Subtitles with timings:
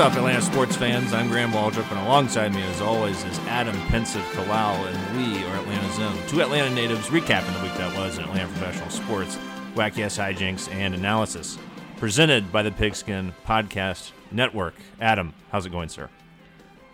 [0.00, 1.12] What's up, Atlanta sports fans?
[1.12, 5.56] I'm Graham Waldrop, and alongside me, as always, is Adam Pensive Kalal, and we are
[5.56, 6.16] Atlanta Zone.
[6.26, 9.36] Two Atlanta natives recapping the week that was in Atlanta professional sports,
[9.74, 11.58] wacky ass hijinks, and analysis.
[11.98, 14.72] Presented by the Pigskin Podcast Network.
[15.02, 16.08] Adam, how's it going, sir?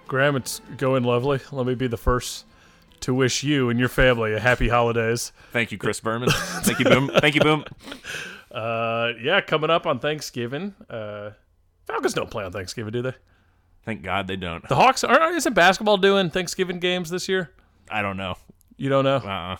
[0.09, 1.39] Graham, it's going lovely.
[1.53, 2.45] Let me be the first
[3.03, 5.31] to wish you and your family a happy holidays.
[5.53, 6.29] Thank you, Chris Berman.
[6.29, 7.09] Thank you, Boom.
[7.21, 7.65] Thank you, Boom.
[8.49, 10.75] Uh, yeah, coming up on Thanksgiving.
[10.89, 11.33] Uh,
[11.87, 13.15] Falcons don't play on Thanksgiving, do they?
[13.85, 14.67] Thank God they don't.
[14.69, 17.51] The Hawks are isn't basketball doing Thanksgiving games this year?
[17.89, 18.35] I don't know.
[18.77, 19.17] You don't know?
[19.17, 19.57] Uh-uh.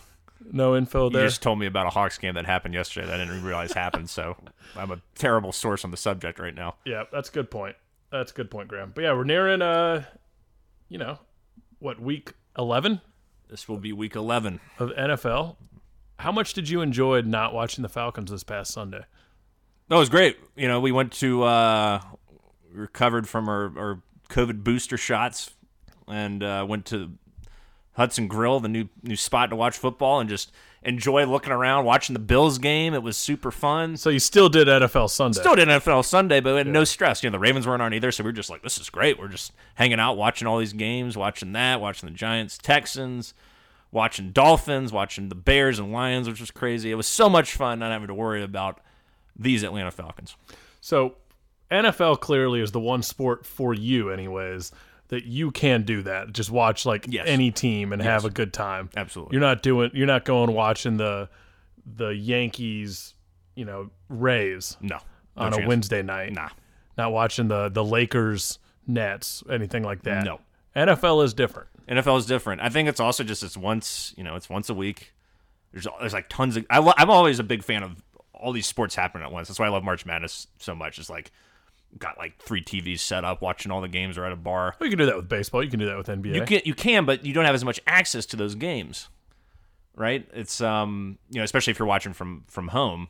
[0.51, 1.23] No info there.
[1.23, 3.71] You just told me about a Hawks game that happened yesterday that I didn't realize
[3.73, 4.35] happened, so
[4.75, 6.75] I'm a terrible source on the subject right now.
[6.85, 7.75] Yeah, that's a good point.
[8.11, 8.91] That's a good point, Graham.
[8.93, 10.03] But yeah, we're nearing uh,
[10.89, 11.19] you know,
[11.79, 13.01] what week eleven
[13.49, 14.59] This will be week 11.
[14.79, 15.55] of NFL.
[16.19, 19.01] How much did you enjoy not watching the Falcons this past Sunday?
[19.89, 20.37] That was great.
[20.55, 22.01] You know, we went to uh,
[22.71, 25.51] recovered from our, our COVID booster shots
[26.07, 27.13] and uh, went to
[27.93, 30.51] Hudson Grill, the new new spot to watch football, and just
[30.83, 32.93] enjoy looking around, watching the Bills game.
[32.93, 33.97] It was super fun.
[33.97, 35.39] So you still did NFL Sunday.
[35.39, 37.23] Still did NFL Sunday, but we had no stress.
[37.23, 39.19] You know, the Ravens weren't on either, so we were just like, this is great.
[39.19, 43.33] We're just hanging out, watching all these games, watching that, watching the Giants, Texans,
[43.91, 46.91] watching Dolphins, watching the Bears and Lions, which was crazy.
[46.91, 48.79] It was so much fun not having to worry about
[49.35, 50.35] these Atlanta Falcons.
[50.81, 51.15] So
[51.71, 54.71] NFL clearly is the one sport for you, anyways,
[55.09, 56.31] that you can do that.
[56.33, 57.25] Just watch like Yes.
[57.27, 58.89] any team and have a good time.
[58.95, 59.35] Absolutely.
[59.35, 59.91] You're not doing.
[59.93, 61.29] You're not going watching the
[61.85, 63.13] the Yankees,
[63.55, 64.97] you know, Rays No.
[65.37, 65.67] no on a.
[65.67, 66.33] Wednesday night.
[66.33, 66.49] Nah.
[66.97, 70.23] Not watching the the Lakers, Nets, anything like that.
[70.25, 70.39] No.
[70.75, 71.69] NFL is different.
[71.87, 72.61] NFL is different.
[72.61, 75.13] I think it's also just it's once you know it's once a week.
[75.71, 76.65] There's there's like tons of.
[76.69, 79.47] I I'm always a big fan of all these sports happening at once.
[79.47, 80.99] That's why I love March Madness so much.
[80.99, 81.31] It's like
[81.97, 84.75] got like three TVs set up, watching all the games or at a bar.
[84.79, 85.63] Well, you can do that with baseball.
[85.63, 86.35] You can do that with NBA.
[86.35, 89.09] You can you can, but you don't have as much access to those games,
[89.95, 90.27] right?
[90.33, 93.09] It's um you know especially if you're watching from from home,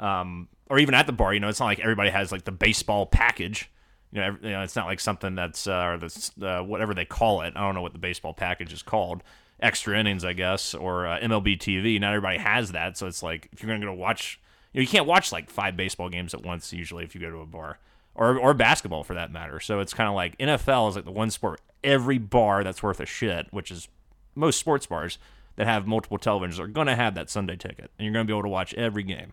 [0.00, 1.34] um or even at the bar.
[1.34, 3.70] You know, it's not like everybody has like the baseball package.
[4.12, 6.94] You know, every, you know, it's not like something that's uh, or that's uh, whatever
[6.94, 7.54] they call it.
[7.56, 9.22] I don't know what the baseball package is called.
[9.60, 12.00] Extra innings, I guess, or uh, MLB TV.
[12.00, 14.40] Not everybody has that, so it's like if you're gonna go watch,
[14.72, 16.72] you know, you can't watch like five baseball games at once.
[16.72, 17.78] Usually, if you go to a bar,
[18.18, 19.60] or or basketball for that matter.
[19.60, 23.00] So it's kind of like NFL is like the one sport every bar that's worth
[23.00, 23.88] a shit, which is
[24.34, 25.18] most sports bars
[25.56, 28.42] that have multiple televisions are gonna have that Sunday ticket, and you're gonna be able
[28.42, 29.32] to watch every game.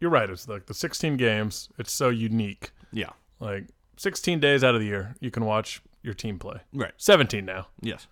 [0.00, 0.28] You're right.
[0.28, 1.68] It's like the 16 games.
[1.78, 2.72] It's so unique.
[2.92, 3.10] Yeah.
[3.38, 3.66] Like
[3.98, 6.58] 16 days out of the year, you can watch your team play.
[6.74, 6.92] Right.
[6.96, 7.68] 17 now.
[7.80, 8.08] Yes.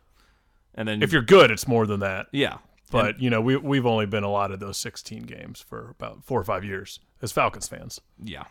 [0.75, 2.27] And then If you're good, it's more than that.
[2.33, 2.59] yeah,
[2.93, 6.45] But you know, we we've only been allotted those 16 games for about four or
[6.45, 8.01] five years as Falcons fans.
[8.23, 8.45] Yeah,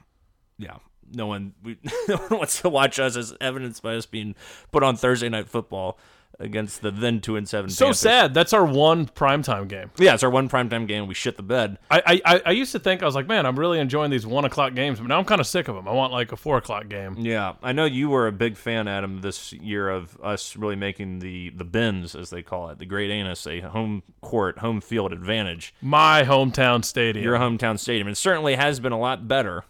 [0.58, 0.78] yeah.
[1.14, 1.78] No one, we,
[2.08, 4.36] no one wants to watch us as evidenced by us being
[4.72, 5.98] put on Thursday night football
[6.42, 7.70] against the then two and seven.
[7.70, 8.00] So Panthers.
[8.00, 8.34] sad.
[8.34, 9.92] That's our one primetime game.
[9.98, 11.06] Yeah, it's our one primetime game.
[11.06, 11.78] We shit the bed.
[11.92, 14.26] I, I I- I used to think I was like, man, I'm really enjoying these
[14.26, 15.86] one o'clock games, but now I'm kind of sick of them.
[15.86, 17.18] I want like a four o'clock game.
[17.18, 21.20] Yeah, I know you were a big fan, Adam, this year of us really making
[21.20, 25.12] the the Benz, as they call it, the Great Anus, a home court, home field
[25.12, 25.74] advantage.
[25.82, 27.22] My hometown stadium.
[27.22, 28.08] Your hometown stadium.
[28.08, 29.66] It certainly has been a lot better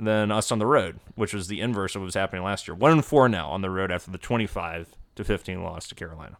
[0.00, 2.74] than us on the road, which was the inverse of what was happening last year.
[2.74, 6.38] One and four now on the road after the twenty-five to fifteen loss to Carolina.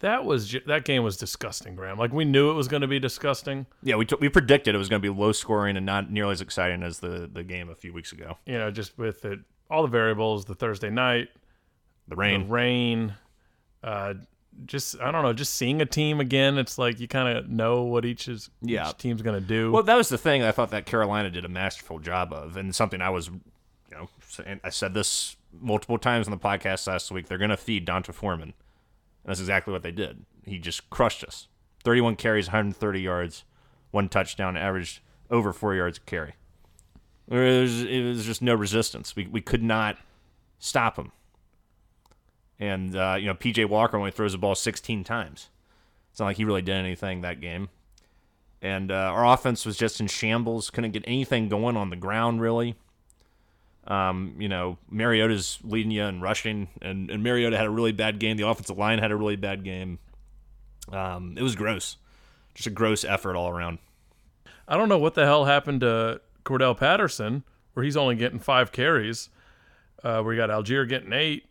[0.00, 1.98] that was that game was disgusting, Graham.
[1.98, 3.66] Like we knew it was going to be disgusting.
[3.82, 6.32] Yeah, we t- we predicted it was going to be low scoring and not nearly
[6.32, 8.36] as exciting as the the game a few weeks ago.
[8.46, 9.38] You know, just with it,
[9.70, 11.28] all the variables, the Thursday night,
[12.08, 12.48] The the rain.
[12.48, 13.14] rain,
[13.84, 14.14] uh,
[14.66, 16.58] just I don't know, just seeing a team again.
[16.58, 18.88] It's like you kind of know what each is Yeah.
[18.90, 19.72] each team's going to do.
[19.72, 22.74] Well, that was the thing I thought that Carolina did a masterful job of, and
[22.74, 23.40] something I was, you
[23.92, 24.08] know,
[24.64, 27.26] I said this multiple times on the podcast last week.
[27.28, 28.54] They're going to feed D'Onta Foreman, and
[29.24, 30.24] that's exactly what they did.
[30.46, 31.48] He just crushed us.
[31.84, 33.44] Thirty-one carries, 130 yards,
[33.90, 35.00] one touchdown, averaged
[35.30, 36.34] over four yards a carry.
[37.28, 39.14] There was, it was just no resistance.
[39.16, 39.96] We we could not
[40.58, 41.12] stop him.
[42.62, 45.48] And uh, you know, PJ Walker only throws the ball 16 times.
[46.10, 47.68] It's not like he really did anything that game
[48.62, 50.70] and uh, our offense was just in shambles.
[50.70, 52.76] Couldn't get anything going on the ground really.
[53.88, 58.20] Um, you know, Mariota's leading you in rushing, and, and Mariota had a really bad
[58.20, 58.36] game.
[58.36, 59.98] The offensive line had a really bad game.
[60.92, 61.96] Um, it was gross,
[62.54, 63.78] just a gross effort all around.
[64.68, 67.42] I don't know what the hell happened to Cordarrelle Patterson,
[67.74, 69.28] where he's only getting five carries.
[70.04, 71.46] Uh, where you got Allgeier getting eight,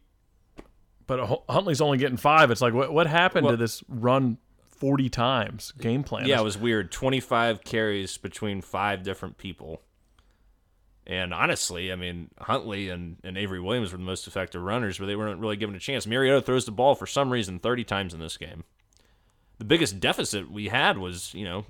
[1.12, 2.52] but Huntley's only getting five.
[2.52, 4.38] It's like what what happened Well- to this run
[4.70, 6.26] forty times game plan?
[6.26, 6.90] Yeah, it was weird.
[6.90, 9.82] Twenty five carries between five different people,
[11.06, 15.08] And honestly, I mean, Huntley and, and Avery Williams were the most effective runners, but
[15.08, 16.08] they weren't really given a chance.
[16.08, 18.64] Mariota throws the ball for some reason 30 times in this game.
[19.58, 21.66] The biggest deficit we had was, you know,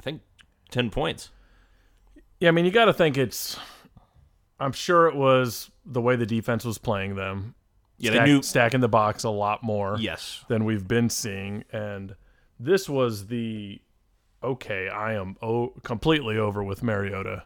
[0.00, 0.22] I think
[0.70, 1.30] 10 points.
[2.40, 3.56] Yeah, I mean, you got to think it's.
[4.58, 7.54] I'm sure it was the way the defense was playing them.
[8.02, 8.42] Yeah, stack- they knew.
[8.42, 10.44] stacking the box a lot more Yes.
[10.48, 12.14] than we've been seeing, and
[12.60, 13.80] this was the
[14.42, 14.88] okay.
[14.88, 17.44] I am oh, completely over with Mariota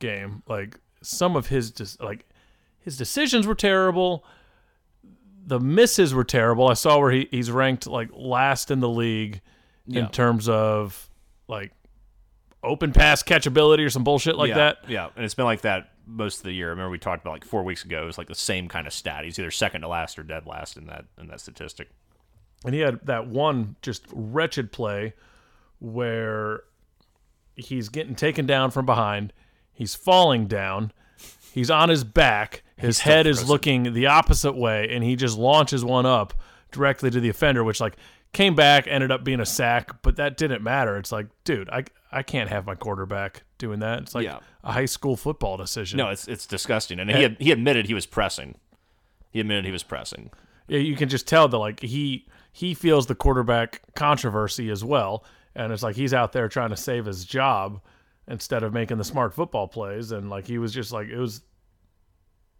[0.00, 0.42] game.
[0.48, 2.26] Like some of his dis- like
[2.80, 4.24] his decisions were terrible.
[5.46, 6.68] The misses were terrible.
[6.68, 9.40] I saw where he, he's ranked like last in the league
[9.86, 10.02] Yeah.
[10.02, 11.08] in terms of
[11.46, 11.72] like
[12.64, 14.76] open pass catchability or some bullshit like yeah, that.
[14.88, 16.68] Yeah, and it's been like that most of the year.
[16.68, 18.02] I remember we talked about like four weeks ago.
[18.02, 19.24] It was like the same kind of stat.
[19.24, 21.90] He's either second to last or dead last in that in that statistic.
[22.64, 25.14] And he had that one just wretched play
[25.80, 26.62] where
[27.56, 29.32] he's getting taken down from behind.
[29.72, 30.92] He's falling down.
[31.52, 32.62] He's on his back.
[32.76, 36.34] His head is looking the opposite way, and he just launches one up
[36.70, 37.96] directly to the offender, which like
[38.32, 40.96] came back, ended up being a sack, but that didn't matter.
[40.96, 44.00] It's like, dude, I I can't have my quarterback doing that.
[44.00, 44.40] It's like Yeah.
[44.62, 45.96] a high school football decision.
[45.96, 47.00] No, it's it's disgusting.
[47.00, 48.56] And he had, he admitted he was pressing.
[49.30, 50.30] He admitted he was pressing.
[50.68, 55.24] Yeah, you can just tell that like he he feels the quarterback controversy as well,
[55.54, 57.80] and it's like he's out there trying to save his job
[58.28, 61.40] instead of making the smart football plays, and like he was just like it was.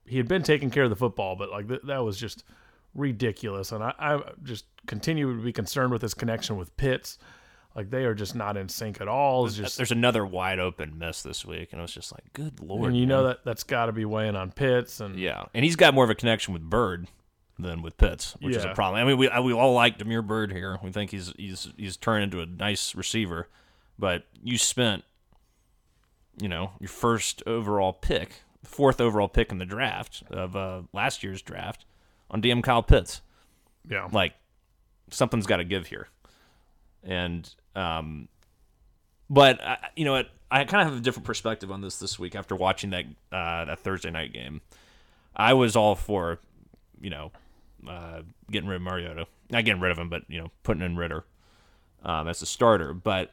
[0.06, 2.43] He had been taking care of the football, but like th- that was just
[2.94, 7.19] ridiculous, and I, I just continue to be concerned with his connection with Pitts.
[7.74, 9.46] Like they are just not in sync at all.
[9.46, 12.60] It's just There's another wide open miss this week, and it was just like, good
[12.60, 12.88] lord.
[12.88, 15.76] and you know that that's got to be weighing on Pitts, and Yeah, and he's
[15.76, 17.08] got more of a connection with Byrd
[17.58, 19.00] than with Pitts, which is a problem.
[19.02, 20.78] I mean, we we all like Damiere Byrd here.
[20.82, 23.48] We think he's he's he's turned into a nice receiver,
[23.98, 25.04] but you spent,
[26.40, 31.22] you know, your first overall pick, fourth overall pick in the draft of uh, last
[31.22, 31.84] year's draft,
[32.30, 33.22] on DM Kyle Pitts.
[33.88, 34.34] yeah, Like
[35.10, 36.08] something's got to give here,
[37.02, 38.28] and um,
[39.30, 40.28] but I, you know what?
[40.50, 43.64] I kind of have a different perspective on this this week after watching that uh,
[43.64, 44.60] that Thursday night game.
[45.34, 46.40] I was all for,
[47.00, 47.32] you know,
[47.88, 49.26] uh, getting rid of Mariota.
[49.50, 51.24] Not getting rid of him, but you know, putting in Ridder
[52.04, 52.92] um, as a starter.
[52.92, 53.32] But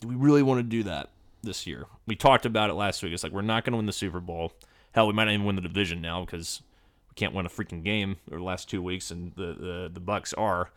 [0.00, 1.10] do we really want to do that
[1.42, 1.86] this year?
[2.06, 3.12] We talked about it last week.
[3.12, 4.52] It's like we're not going to win the Super Bowl.
[4.92, 6.62] Hell, we might not even win the division now because
[7.08, 10.00] we can't win a freaking game over the last two weeks, and the the, the
[10.00, 10.70] Bucks are.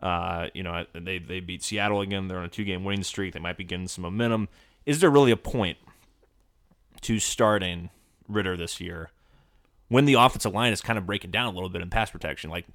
[0.00, 2.28] Uh, you know, they they beat Seattle again.
[2.28, 3.34] They're on a two game winning streak.
[3.34, 4.48] They might be getting some momentum.
[4.86, 5.78] Is there really a point
[7.02, 7.90] to starting
[8.28, 9.10] Ridder this year
[9.88, 12.50] when the offensive line is kind of breaking down a little bit in pass protection?
[12.50, 12.66] Like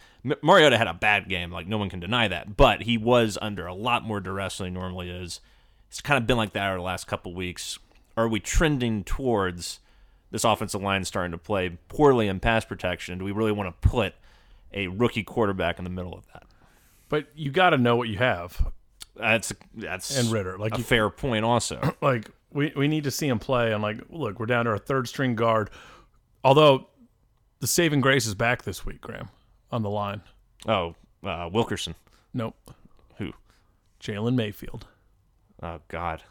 [0.41, 3.65] Mariota had a bad game, like no one can deny that, but he was under
[3.65, 5.39] a lot more duress than he normally is.
[5.89, 7.79] It's kind of been like that over the last couple weeks.
[8.17, 9.79] Are we trending towards
[10.31, 13.19] this offensive line starting to play poorly in pass protection?
[13.19, 14.13] Do we really want to put
[14.73, 16.43] a rookie quarterback in the middle of that?
[17.13, 18.73] But you got to know what you have.
[19.15, 21.45] That's that's And Ridder, like a you- fair point.
[21.45, 24.71] Also, like we, we need to see him play and like look we're down to
[24.71, 25.69] our third string guard.
[26.43, 26.87] Although
[27.59, 29.29] the saving grace is back this week graham
[29.71, 30.21] on the line.
[30.67, 31.93] Oh uh, Wilkinson,
[32.33, 32.55] nope.
[33.19, 33.33] Who?
[34.01, 34.87] jalen mayfield.
[35.61, 36.23] Oh God,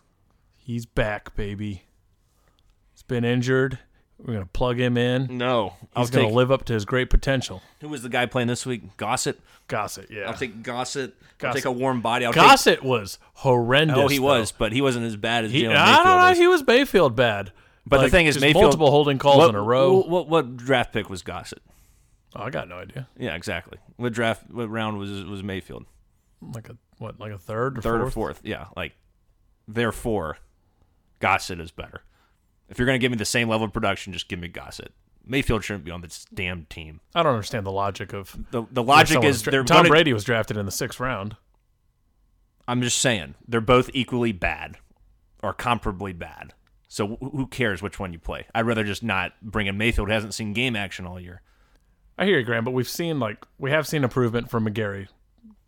[0.59, 1.85] he's back baby.
[2.93, 3.79] He's been injured
[4.25, 5.75] we're gonna plug him in no.
[5.95, 6.35] I'll he's gonna take.
[6.35, 8.97] live up to his great potential who was the guy playing this week?
[8.97, 9.41] Gossett.
[9.69, 11.15] gossett yeah I'll take Gossett.
[11.21, 11.57] I'll Gossett.
[11.63, 12.25] take a warm body.
[12.25, 12.43] I'll take.
[12.43, 14.23] gossett was horrendous Oh, he though.
[14.25, 16.39] was, but he wasn't as bad as he, Jalen i Mayfield don't know is.
[16.39, 17.53] he was mayfield bad
[17.87, 20.09] But the Like, thing is, just Mayfield multiple holding calls what, in a row What,
[20.09, 21.63] what what draft pick was Gossett?
[22.37, 23.79] oh, i got no idea Yeah, exactly.
[23.97, 24.49] What draft?
[24.51, 25.85] What round was was Mayfield?
[26.41, 28.09] like a what like a third or Third fourth?
[28.09, 28.41] or fourth?
[28.45, 28.93] Yeah, like
[29.69, 30.39] therefore,
[31.21, 32.03] Gossett is better.
[32.73, 34.93] If you're gonna give me the same level of production, just give me Gossett.
[35.25, 37.01] Mayfield shouldn't be on this damn team.
[37.15, 40.13] i don't understand the logic of The the logic is dra- they're Tom gonna, Brady
[40.13, 41.37] was drafted in the sixth round.
[42.67, 44.79] I'm just saying they're both equally bad
[45.43, 46.55] or comparably bad.
[46.89, 48.47] So who cares which one you play?
[48.55, 50.09] I'd rather just not bring in Mayfield.
[50.09, 51.43] who hasn't seen game action all year.
[52.19, 55.09] I hear you, Graham, but we've seen like we have seen improvement from McGary.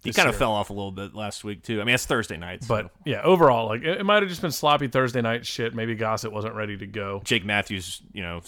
[0.05, 1.81] He kind of fell off a little bit last week too.
[1.81, 4.43] I mean, it's Thursday night, so But yeah, overall, like it, it might have just
[4.43, 5.75] been sloppy Thursday night shit.
[5.75, 7.23] Maybe Gossett wasn't ready to go.
[7.25, 8.43] Jake Matthews, you know,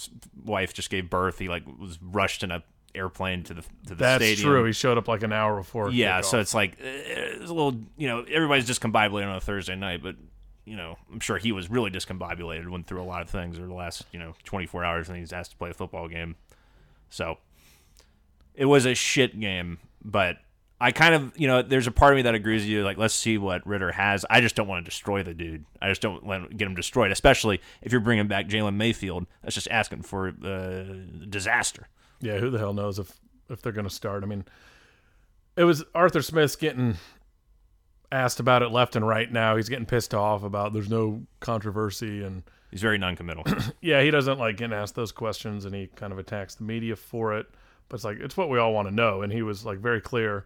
[0.45, 1.39] wife just gave birth.
[1.39, 2.63] He like was rushed in a
[2.95, 3.99] airplane to the to the stadium.
[3.99, 4.49] That's stadium.
[4.51, 4.65] true.
[4.65, 5.91] He showed up like an hour before.
[5.91, 9.77] Yeah, so it's like eh, it's a little, you know, everybody's discombobulated on a Thursday
[9.77, 10.17] night, but
[10.65, 12.69] you know, I'm sure he was really discombobulated.
[12.69, 15.33] Went through a lot of things over the last, you know, 24 hours, and he's
[15.33, 16.35] asked to play a football game.
[17.09, 17.39] So
[18.55, 20.39] it was a shit game, but
[20.81, 22.85] I kind of, you know, there's a part of me that agrees with you.
[22.85, 24.27] Like, let's see what Ridder has.
[24.29, 25.65] I just don't want to destroy the dude.
[25.81, 29.27] I just don't want to get him destroyed, especially if you're bringing back Jalen Mayfield.
[29.43, 30.85] That's just asking for uh,
[31.29, 31.89] disaster.
[32.21, 33.13] Yeah, who the hell knows if
[33.49, 34.23] if they're going to start?
[34.23, 34.45] I mean,
[35.57, 36.97] it was Arthur Smith's getting
[38.13, 39.31] asked about it left and right.
[39.31, 43.45] Now he's getting pissed off about there's no controversy and He's very non-committal.
[43.81, 46.97] yeah, he doesn't like getting asked those questions, and he kind of attacks the media
[46.97, 47.47] for it.
[47.89, 50.01] But it's like it's what we all want to know, and he was like very
[50.01, 50.45] clear.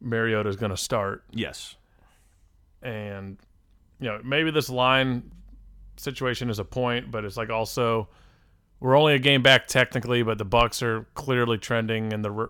[0.00, 1.76] Mariota's going to start, yes.
[2.82, 3.38] and
[4.00, 5.30] you know maybe this line
[5.96, 8.08] situation is a point, but it's like also
[8.80, 12.48] we're only a game back technically, but the Bucks are clearly trending in the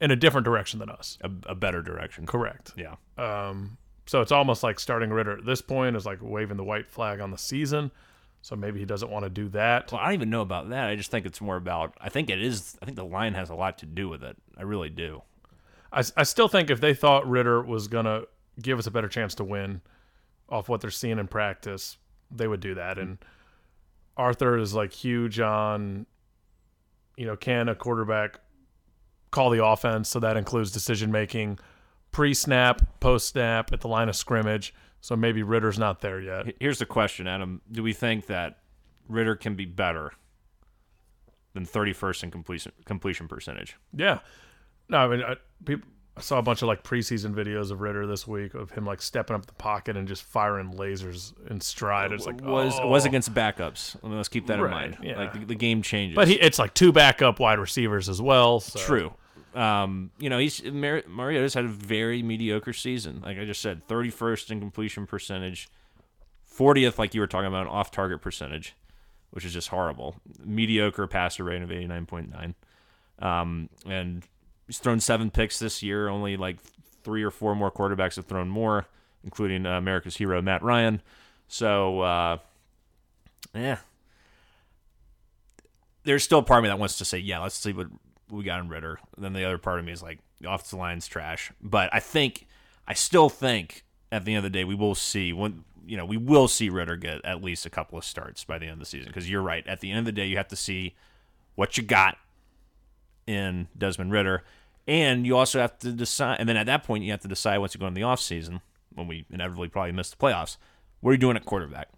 [0.00, 1.18] in a different direction than us.
[1.22, 2.26] A, a better direction.
[2.26, 2.72] Correct.
[2.76, 2.96] Yeah.
[3.16, 6.90] Um, so it's almost like starting Ridder at this point is like waving the white
[6.90, 7.90] flag on the season.
[8.42, 9.90] So maybe he doesn't want to do that.
[9.90, 10.90] Well, I don't even know about that.
[10.90, 11.94] I just think it's more about.
[11.98, 12.76] I think it is.
[12.82, 14.36] I think the line has a lot to do with it.
[14.58, 15.22] I really do.
[15.94, 18.26] I, I still think if they thought Ridder was going to
[18.60, 19.80] give us a better chance to win
[20.48, 21.98] off what they're seeing in practice,
[22.30, 22.98] they would do that.
[22.98, 23.18] And
[24.16, 26.06] Arthur is like huge on,
[27.16, 28.40] you know, can a quarterback
[29.30, 30.08] call the offense?
[30.08, 31.58] So that includes decision making
[32.10, 34.74] pre snap, post snap, at the line of scrimmage.
[35.00, 36.54] So maybe Ridder's not there yet.
[36.60, 37.60] Here's the question, Adam.
[37.70, 38.60] Do we think that
[39.06, 40.12] Ridder can be better
[41.52, 43.76] than 31st in completion completion percentage?
[43.92, 44.20] Yeah.
[44.88, 48.06] No, I mean, I, people, I saw a bunch of like preseason videos of Ridder
[48.06, 52.12] this week of him like stepping up the pocket and just firing lasers in stride.
[52.12, 52.88] It's like was oh.
[52.88, 53.96] was against backups.
[54.02, 54.98] Let's keep that in mind.
[55.02, 55.18] yeah.
[55.18, 56.14] Like the, the game changes.
[56.14, 58.60] But he, it's like two backup wide receivers as well.
[58.60, 58.78] So.
[58.78, 59.14] True.
[59.54, 63.20] Um, you know, he's Mar- Mariota's had a very mediocre season.
[63.24, 65.68] Like I just said, 31st in completion percentage,
[66.56, 68.74] 40th, like you were talking about, off target percentage,
[69.30, 70.16] which is just horrible.
[70.44, 72.54] Mediocre passer rate of 89.9.
[73.20, 74.24] Um, and
[74.66, 76.08] he's thrown seven picks this year.
[76.08, 76.58] Only like
[77.02, 78.86] three or four more quarterbacks have thrown more,
[79.22, 81.02] including uh, America's hero Matt Ryan.
[81.48, 82.38] So, uh,
[83.54, 83.78] yeah,
[86.04, 87.88] there's still a part of me that wants to say, yeah, let's see what
[88.30, 88.98] we got in Ridder.
[89.18, 91.52] Then the other part of me is like, the offensive line's trash.
[91.62, 92.46] But I think,
[92.86, 96.04] I still think at the end of the day, we will see when, you know,
[96.04, 98.78] we will see Ridder get at least a couple of starts by the end of
[98.80, 99.08] the season.
[99.08, 99.66] Because you're right.
[99.66, 100.94] At the end of the day, you have to see
[101.54, 102.18] what you got
[103.26, 104.42] in Desmond Ridder.
[104.86, 107.58] And you also have to decide, and then at that point, you have to decide
[107.58, 108.60] once you go in the offseason,
[108.94, 110.56] when we inevitably probably miss the playoffs,
[111.00, 111.88] what are you doing at quarterback?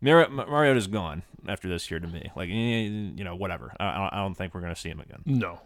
[0.00, 2.30] Mar- Mariota's gone after this year to me.
[2.36, 2.52] Like, eh,
[3.14, 3.74] you know, whatever.
[3.78, 5.22] I, I don't- I don't think we're going to see him again.
[5.26, 5.60] No.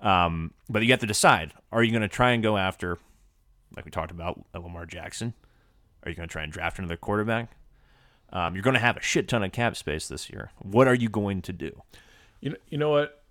[0.00, 2.98] Um, but you have to decide: Are you going to try and go after,
[3.76, 5.34] like we talked about, Lamar Jackson?
[6.02, 7.50] Are you going to try and draft another quarterback?
[8.32, 10.50] Um, you're going to have a shit ton of cap space this year.
[10.58, 11.82] What are you going to do?
[12.40, 13.21] You know, you know what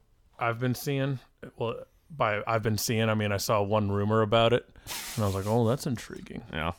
[0.42, 1.20] I've been seeing?
[1.58, 1.76] Well,
[2.10, 4.68] by I've been seeing, I mean I saw one rumor about it,
[5.16, 6.44] and I was like, oh, that's intriguing.
[6.52, 6.74] Yeah.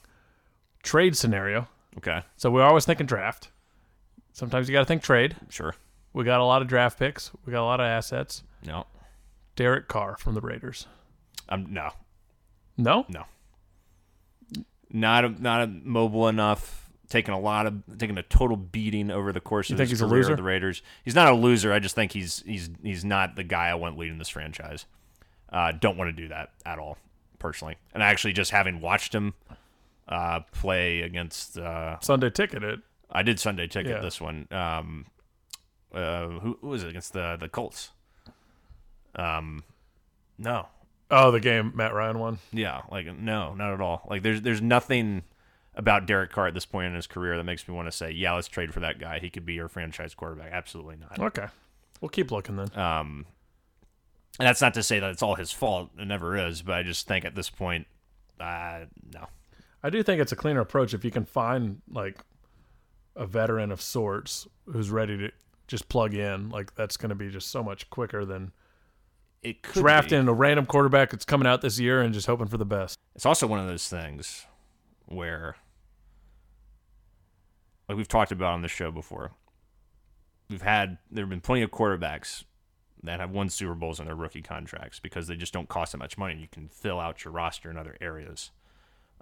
[0.83, 1.69] Trade scenario.
[1.99, 3.51] Okay, So we're always thinking draft.
[4.33, 5.37] Sometimes you got to think trade.
[5.51, 5.75] sure.
[6.15, 7.31] We got a lot of draft picks.
[7.47, 8.43] We got a lot of assets.
[8.67, 8.87] No,
[9.57, 10.87] Derek Carr from the Raiders.
[11.51, 11.91] um, no,
[12.77, 13.25] No, no.
[14.91, 16.82] Not a, not a mobile enough.
[17.13, 19.99] Taking a lot of taking a total beating over the course You of think his
[20.01, 20.31] he's a loser?
[20.31, 20.81] with the Raiders.
[21.05, 21.71] He's not a loser.
[21.71, 24.87] I just think he's he's he's not the guy I want leading this franchise.
[25.51, 26.97] Uh, don't want to do that at all,
[27.39, 27.77] personally.
[27.93, 29.35] And I actually, just having watched him
[30.09, 32.81] uh, play against, uh, Sunday ticket it.
[33.11, 34.01] I did Sunday ticket Yeah.
[34.01, 34.49] this one.
[34.51, 35.05] Um,
[35.95, 37.91] uh, who, who was it against the the Colts?
[39.15, 39.63] Um,
[40.39, 40.69] no,
[41.11, 42.39] Oh, the game Matt Ryan won.
[42.53, 44.07] yeah, like no, not at all.
[44.09, 45.23] Like there's there's nothing
[45.75, 48.11] about Derek Carr at this point in his career that makes me want to say,
[48.11, 49.19] yeah, let's trade for that guy.
[49.19, 50.53] He could be your franchise quarterback.
[50.53, 51.19] Absolutely not.
[51.19, 51.47] Okay,
[52.01, 52.69] we'll keep looking then.
[52.79, 53.27] Um,
[54.39, 55.91] and that's not to say that it's all his fault.
[55.99, 56.63] It never is.
[56.63, 57.87] But I just think at this point,
[58.41, 59.27] uh, no.
[59.83, 62.19] I do think it's a cleaner approach if you can find like
[63.17, 65.31] a veteran of sorts who's ready to
[65.69, 66.51] just plug in.
[66.51, 68.53] Like that's going to be just so much quicker than
[69.43, 70.31] It could drafting Be.
[70.31, 72.99] a random quarterback that's coming out this year and just hoping for the best.
[73.15, 74.47] It's also one of those things
[75.07, 75.57] where,
[77.89, 79.33] like we've talked about on this show before,
[80.49, 82.45] we've had there have been plenty of quarterbacks
[83.03, 85.99] that have won Super Bowls in their rookie contracts because they just don't cost that
[85.99, 86.37] much money.
[86.37, 88.51] You can fill out your roster in other areas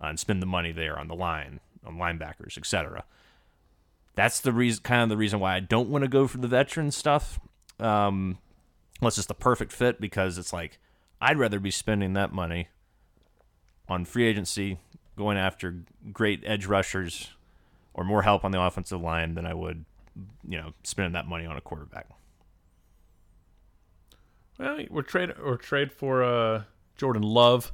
[0.02, 3.04] uh, and spend the money there on the line, on linebackers, etc.
[4.14, 6.48] That's the reason, kind of the reason why I don't want to go for the
[6.48, 7.40] veteran stuff.
[7.78, 8.38] Um,
[9.00, 10.78] unless it's the perfect fit, because it's like
[11.20, 12.68] I'd rather be spending that money
[13.88, 14.78] on free agency,
[15.20, 15.76] going after
[16.12, 17.30] great edge rushers
[17.94, 19.84] or more help on the offensive line than I would,
[20.48, 22.06] you know, spending that money on a quarterback.
[24.58, 26.62] Well, we're trade or trade for uh
[26.96, 27.72] Jordan Love,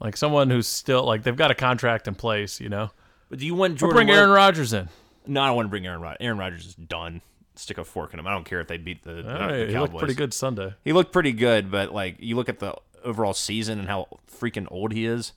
[0.00, 2.60] like someone who's still like they've got a contract in place.
[2.60, 2.90] You know,
[3.28, 4.88] But do you want Or bring Love- Aaron Rodgers in.
[5.26, 6.18] No, I don't want to bring Aaron Rodgers.
[6.20, 7.20] Aaron Rodgers is done.
[7.56, 8.26] Stick a fork in him.
[8.26, 9.80] I don't care if they beat the, right, the he Cowboys.
[9.90, 10.74] looked pretty good Sunday.
[10.82, 14.66] He looked pretty good, but like you look at the overall season and how freaking
[14.70, 15.32] old he is.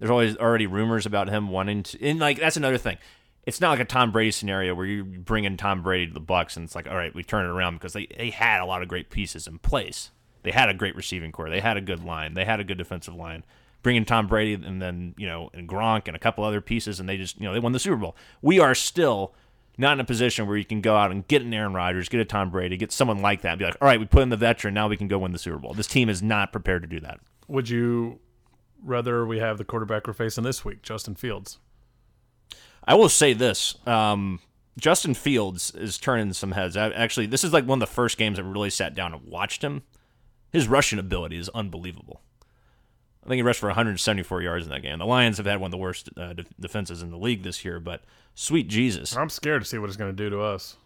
[0.00, 2.98] There's always already rumors about him wanting to, and like that's another thing.
[3.46, 6.20] It's not like a Tom Brady scenario where you bring in Tom Brady to the
[6.20, 8.64] Bucks and it's like, all right, we turn it around because they they had a
[8.66, 10.10] lot of great pieces in place.
[10.42, 11.50] They had a great receiving corps.
[11.50, 12.34] They had a good line.
[12.34, 13.44] They had a good defensive line.
[13.82, 16.98] Bring in Tom Brady and then you know and Gronk and a couple other pieces,
[16.98, 18.16] and they just you know they won the Super Bowl.
[18.40, 19.34] We are still
[19.76, 22.20] not in a position where you can go out and get an Aaron Rodgers, get
[22.20, 24.28] a Tom Brady, get someone like that, and be like, all right, we put in
[24.28, 25.72] the veteran, now we can go win the Super Bowl.
[25.72, 27.20] This team is not prepared to do that.
[27.48, 28.20] Would you
[28.82, 31.58] rather we have the quarterback we're facing this week, Justin Fields?
[32.84, 34.40] I will say this: um,
[34.78, 36.76] Justin Fields is turning some heads.
[36.76, 39.24] I, actually, this is like one of the first games I really sat down and
[39.24, 39.82] watched him.
[40.50, 42.22] His rushing ability is unbelievable.
[43.22, 44.98] I think he rushed for 174 yards in that game.
[44.98, 47.64] The Lions have had one of the worst uh, de- defenses in the league this
[47.64, 48.02] year, but
[48.34, 50.76] sweet Jesus, I'm scared to see what it's going to do to us.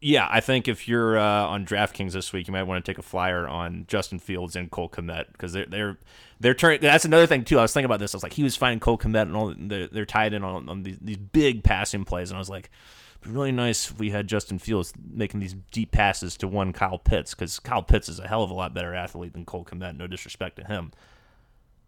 [0.00, 2.98] yeah, I think if you're uh, on DraftKings this week, you might want to take
[2.98, 5.96] a flyer on Justin Fields and Cole Kmet because they're they're
[6.40, 6.80] they're turning.
[6.80, 7.58] That's another thing too.
[7.58, 8.14] I was thinking about this.
[8.14, 9.54] I was like, he was finding Cole Kmet and all.
[9.56, 12.70] They're, they're tied in on, on these, these big passing plays, and I was like,
[13.20, 16.72] it'd be really nice if we had Justin Fields making these deep passes to one
[16.72, 19.64] Kyle Pitts because Kyle Pitts is a hell of a lot better athlete than Cole
[19.64, 19.96] Kmet.
[19.96, 20.92] No disrespect to him.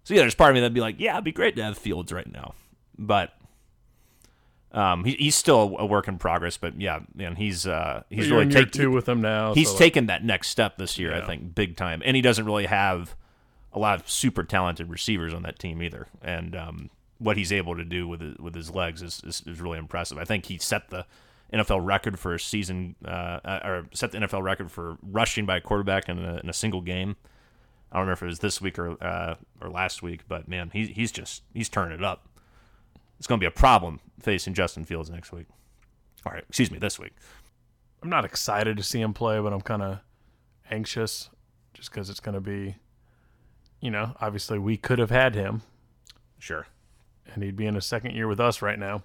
[0.04, 1.78] So yeah, there's part of me that'd be like, yeah, it'd be great to have
[1.78, 2.54] Fields right now,
[2.98, 3.34] but.
[4.72, 8.38] Um, he, he's still a work in progress, but yeah, man, he's uh, he's You're
[8.38, 9.52] really taking two with him now.
[9.52, 12.02] he's so, like, taken that next step this year, I think, big time.
[12.04, 13.16] And he doesn't really have
[13.72, 16.08] a lot of super talented receivers on that team either.
[16.22, 19.60] And um, what he's able to do with his, with his legs is, is, is
[19.60, 20.18] really impressive.
[20.18, 21.06] I think he set the
[21.52, 25.56] NFL record for a season, uh, uh, or set the NFL record for rushing by
[25.56, 27.16] a quarterback in a, in a single game.
[27.92, 30.70] I don't remember if it was this week or uh, or last week, but man,
[30.72, 32.28] he, he's just he's turning it up.
[33.18, 35.46] It's going to be a problem facing Justin Fields next week.
[36.24, 37.12] All right, excuse me, this week.
[38.02, 39.98] I'm not excited to see him play, but I'm kind of
[40.70, 41.30] anxious
[41.74, 42.76] just because it's going to be,
[43.80, 45.62] you know, obviously we could have had him
[46.38, 46.66] Sure.
[47.34, 49.02] and he'd be in his second year with us right now.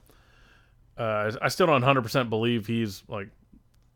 [0.97, 3.27] Uh, I still don't 100% believe he's like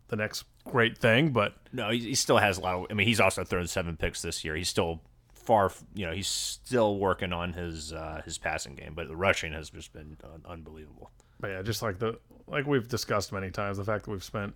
[0.10, 2.86] the next great thing, but No, he, he still has a lot of.
[2.90, 4.56] I mean, he's also thrown seven picks this year.
[4.56, 5.02] He's still
[5.34, 5.72] far.
[5.94, 9.70] You know, he's still working on his uh, his passing game, but the rushing has
[9.70, 11.12] just been un- unbelievable.
[11.40, 14.54] But yeah, just like the like we've discussed many times, the fact that we've spent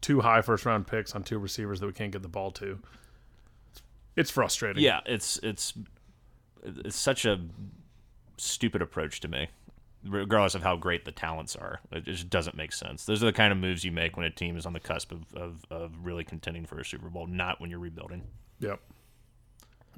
[0.00, 2.78] two high first round picks on two receivers that we can't get the ball to,
[4.16, 4.82] it's frustrating.
[4.82, 5.74] Yeah, it's it's
[6.62, 7.40] it's such a
[8.36, 9.48] stupid approach to me.
[10.02, 13.04] Regardless of how great the talents are, it just doesn't make sense.
[13.04, 15.12] Those are the kind of moves you make when a team is on the cusp
[15.12, 18.22] of, of, of really contending for a Super Bowl, not when you're rebuilding.
[18.60, 18.80] Yep.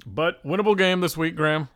[0.05, 1.69] But winnable game this week, Graham.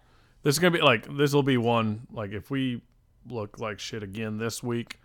[0.44, 2.82] This is gonna be like this will be one like if we
[3.30, 5.00] look like shit again this week,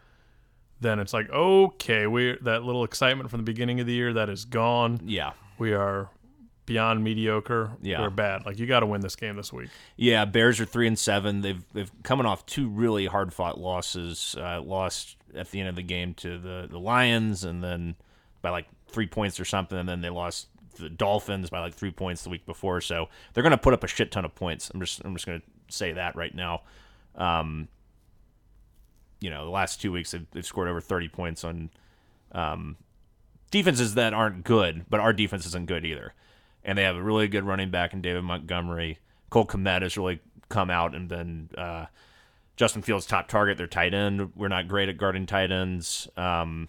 [0.80, 4.28] then it's like okay, we that little excitement from the beginning of the year that
[4.28, 5.00] is gone.
[5.04, 6.10] Yeah, We are
[6.66, 7.72] beyond mediocre.
[7.82, 8.00] Yeah.
[8.00, 8.46] we're bad.
[8.46, 9.70] Like you got to win this game this week.
[9.96, 11.40] Yeah, Bears are three and seven.
[11.40, 14.36] They've they've coming off two really hard fought losses.
[14.38, 17.96] Uh, lost at the end of the game to the the Lions, and then
[18.40, 21.90] by like three points or something, and then they lost the Dolphins by like three
[21.90, 22.80] points the week before.
[22.80, 24.70] So they're going to put up a shit ton of points.
[24.72, 26.62] I'm just I'm just going to say that right now.
[27.14, 27.68] Um,
[29.20, 31.70] you know, the last two weeks they've, they've scored over 30 points on
[32.32, 32.76] um,
[33.50, 36.12] defenses that aren't good, but our defense isn't good either.
[36.64, 38.98] And they have a really good running back in David Montgomery.
[39.30, 41.86] Cole Kmet has really come out and been uh,
[42.56, 43.58] Justin Fields' top target.
[43.58, 44.32] Their tight end.
[44.36, 46.08] We're not great at guarding tight ends.
[46.16, 46.68] Um,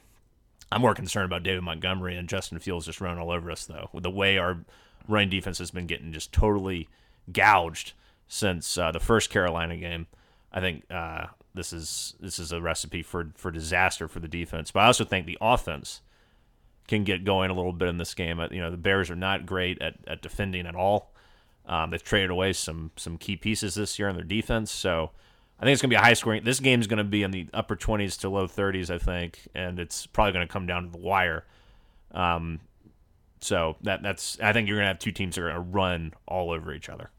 [0.72, 3.90] I'm more concerned about David Montgomery and Justin Fields just running all over us, though.
[3.94, 4.60] With the way our
[5.08, 6.90] running defense has been getting just totally
[7.32, 7.94] gouged
[8.28, 10.08] since uh, the first Carolina game,
[10.52, 14.72] I think uh, this is this is a recipe for for disaster for the defense.
[14.72, 16.02] But I also think the offense
[16.88, 18.40] can get going a little bit in this game.
[18.40, 21.12] Uh, You know, the Bears are not great at, at defending at all.
[21.66, 25.12] Um, they've traded away some some key pieces this year in their defense, so
[25.60, 26.44] I think it's going to be a high scoring.
[26.44, 29.40] This game is going to be in the upper twenties to low thirties, I think,
[29.56, 31.46] and it's probably going to come down to the wire.
[32.12, 32.60] Um,
[33.40, 35.72] so that that's I think you're going to have two teams that are going to
[35.72, 37.12] run all over each other.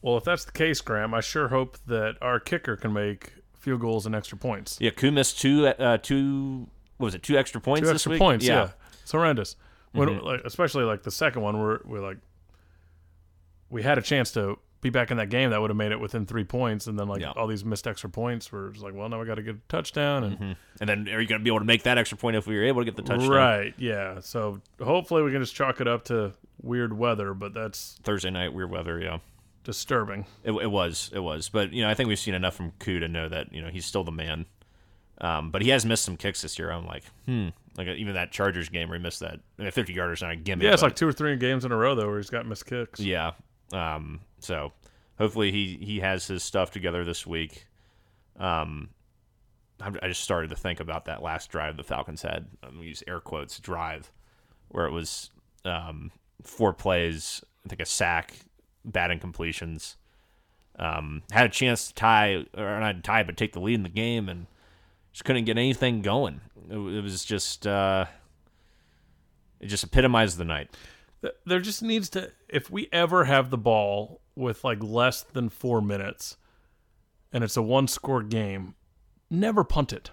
[0.00, 3.80] Well, if that's the case, Graham, I sure hope that our kicker can make field
[3.80, 4.78] goals and extra points.
[4.80, 8.12] Yeah, Koo missed two uh, two what was it two extra points Two this extra
[8.12, 8.18] week?
[8.20, 8.70] points, yeah.
[9.06, 9.54] It's horrendous.
[9.92, 10.26] When Mm-hmm.
[10.26, 12.18] like especially like the second one where we're like
[13.70, 16.00] we had a chance to be back in that game that would have made it
[16.00, 17.30] within three points and then like Yeah.
[17.36, 20.24] all these missed extra points were just like, well now we gotta get a touchdown
[20.24, 22.46] and And then are you going to be able to make that extra point if
[22.48, 23.30] we were able to get the touchdown?
[23.30, 24.18] Right, yeah.
[24.20, 28.52] So hopefully we can just chalk it up to weird weather, but that's Thursday night,
[28.52, 29.00] weird weather.
[29.00, 29.18] Yeah.
[29.64, 30.26] disturbing.
[30.44, 31.48] It, it was, it was.
[31.48, 33.68] But you know, I think we've seen enough from Koo to know that you know
[33.68, 34.46] he's still the man.
[35.20, 36.70] Um, but he has missed some kicks this year.
[36.70, 37.48] I'm like, hmm.
[37.76, 40.36] Like even that Chargers game where he missed that I mean, 50 yarder's not a
[40.36, 40.64] gimme.
[40.64, 42.46] Yeah, it's but- like two or three games in a row though where he's got
[42.46, 43.00] missed kicks.
[43.00, 43.32] Yeah.
[43.72, 44.72] Um, so
[45.18, 47.66] hopefully he he has his stuff together this week.
[48.38, 48.90] Um,
[49.80, 52.46] I'm- I just started to think about that last drive the Falcons had.
[52.62, 54.10] I'm gonna use air quotes drive,
[54.68, 55.30] where it was
[55.66, 56.12] um,
[56.42, 58.34] four plays, I think a sack,
[58.84, 59.96] bad incompletions.
[60.78, 63.88] Um, had a chance to tie or not tie, but take the lead in the
[63.88, 64.46] game, and
[65.12, 66.40] just couldn't get anything going.
[66.70, 68.06] It, it was just uh,
[69.60, 70.70] it just epitomized the night.
[71.44, 75.80] There just needs to if we ever have the ball with like less than 4
[75.80, 76.36] minutes
[77.32, 78.74] and it's a one score game,
[79.30, 80.10] never punt it.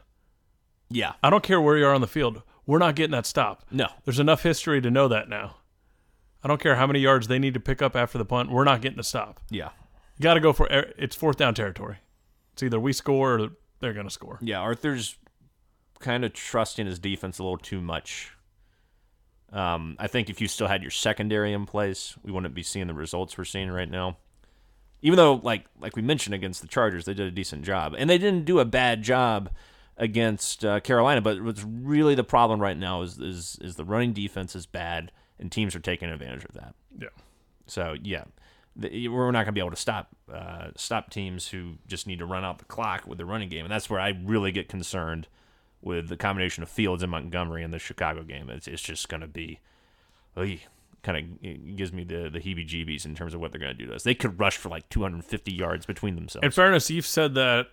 [0.89, 1.13] Yeah.
[1.21, 2.43] I don't care where you are on the field.
[2.65, 3.65] We're not getting that stop.
[3.71, 3.87] No.
[4.05, 5.57] There's enough history to know that now.
[6.43, 8.51] I don't care how many yards they need to pick up after the punt.
[8.51, 9.39] We're not getting the stop.
[9.49, 9.69] Yeah.
[10.17, 11.97] You got to go for it's fourth down territory.
[12.53, 14.37] It's either we score or they're going to score.
[14.41, 15.17] Yeah, Arthur's
[16.03, 18.31] kind of trusting his defense a little too much.
[19.51, 22.87] Um, I think if you still had your secondary in place, we wouldn't be seeing
[22.87, 24.17] the results we're seeing right now.
[25.01, 28.09] Even though, like like we mentioned against the Chargers, they did a decent job, and
[28.09, 29.49] they didn't do a bad job
[29.97, 31.21] against uh, Carolina.
[31.21, 35.11] But what's really the problem right now is is is the running defense is bad,
[35.39, 36.73] and teams are taking advantage of that.
[36.97, 37.09] Yeah.
[37.67, 38.23] So yeah,
[38.75, 42.19] the, we're not going to be able to stop uh, stop teams who just need
[42.19, 44.69] to run out the clock with the running game, and that's where I really get
[44.69, 45.27] concerned
[45.83, 48.49] with the combination of Fields and Montgomery in the Chicago game.
[48.49, 49.59] It's, it's just going to be,
[51.03, 53.87] kind of gives me the the heebie-jeebies in terms of what they're going to do
[53.89, 54.03] to us.
[54.03, 56.45] They could rush for like 250 yards between themselves.
[56.45, 57.67] In fairness, you've said that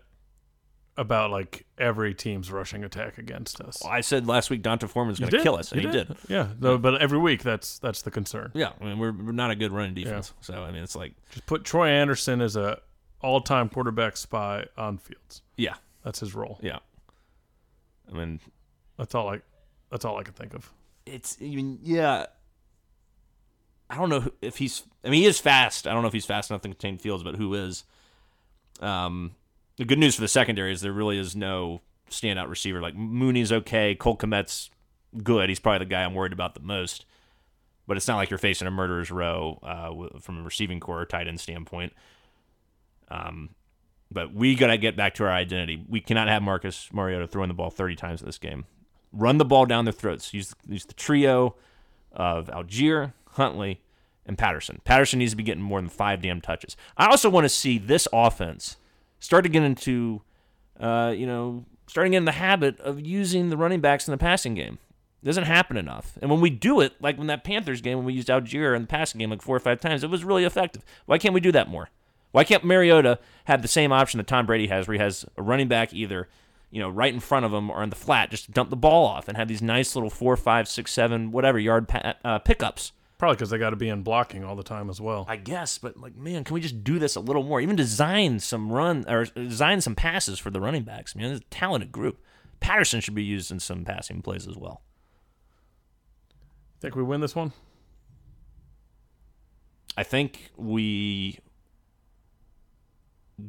[0.96, 3.82] about like every team's rushing attack against us.
[3.86, 6.16] I said last week D'Onta Foreman's going to kill us, and You he did.
[6.28, 8.50] Yeah, though, but every week that's that's the concern.
[8.54, 11.14] Yeah, I mean we're, we're not a good running defense, so I mean it's like
[11.30, 12.80] Just put Troy Andersen as a
[13.22, 15.42] all-time quarterback spy on Fields.
[15.56, 16.58] yeah, That's his role.
[16.62, 16.78] yeah.
[18.12, 18.40] I mean
[18.96, 19.40] That's all I
[19.90, 20.70] that's all I can think of.
[21.06, 22.26] it's even yeah.
[23.88, 24.84] I don't know if he's.
[25.04, 25.88] I mean, he is fast.
[25.88, 27.82] I don't know if he's fast enough to contain Fields, but who is?
[28.80, 29.32] Um,
[29.78, 32.80] the good news for the secondary is there really is no standout receiver.
[32.80, 34.70] Like Mooney's okay, Cole Kmet's
[35.24, 35.48] good.
[35.48, 37.04] He's probably the guy I'm worried about the most.
[37.88, 41.06] But it's not like you're facing a murderer's row uh, from a receiving corps or
[41.06, 41.92] tight end standpoint.
[43.10, 43.50] Um,
[44.10, 45.84] but we got to get back to our identity.
[45.88, 48.66] We cannot have Marcus Mariota throwing the ball 30 times in this game.
[49.12, 50.34] Run the ball down their throats.
[50.34, 51.56] Use, use the trio
[52.12, 53.80] of Allgeier, Huntley,
[54.26, 54.80] and Patterson.
[54.84, 56.76] Patterson needs to be getting more than five damn touches.
[56.96, 58.76] I also want to see this offense
[59.18, 60.22] start to get into,
[60.78, 64.54] uh, you know, starting in the habit of using the running backs in the passing
[64.54, 64.78] game.
[65.22, 66.16] It doesn't happen enough.
[66.22, 68.82] And when we do it, like when that Panthers game when we used Allgeier in
[68.82, 70.84] the passing game like four or five times, it was really effective.
[71.06, 71.90] Why can't we do that more?
[72.32, 75.42] Why can't Mariota have the same option that Tom Brady has, where he has a
[75.42, 76.28] running back either,
[76.70, 79.04] you know, right in front of him or in the flat, just dump the ball
[79.04, 82.92] off and have these nice little four, five, six, seven, whatever yard pa- uh, pickups?
[83.18, 85.26] Probably because they got to be in blocking all the time as well.
[85.28, 87.60] I guess, but like, man, can we just do this a little more?
[87.60, 91.14] Even design some run or design some passes for the running backs.
[91.14, 92.22] I mean, it's a talented group.
[92.60, 94.82] Patterson should be used in some passing plays as well.
[96.80, 97.52] Think we win this one?
[99.98, 101.40] I think we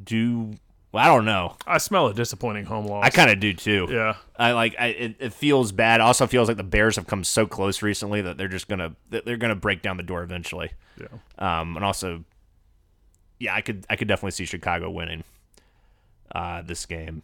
[0.03, 0.53] do.
[0.91, 1.55] Well, I don't know.
[1.65, 3.05] I smell a disappointing home loss.
[3.05, 3.87] I kind of do too.
[3.89, 4.15] yeah.
[4.37, 4.75] I like.
[4.77, 6.01] I it, it feels bad.
[6.01, 9.37] Also feels like the Bears have come so close recently that they're just gonna they're
[9.37, 10.71] gonna break down the door eventually.
[10.99, 11.07] Yeah.
[11.61, 12.23] Um, and also,
[13.39, 15.23] yeah, I could I could definitely see Chicago winning
[16.35, 17.23] uh, this game,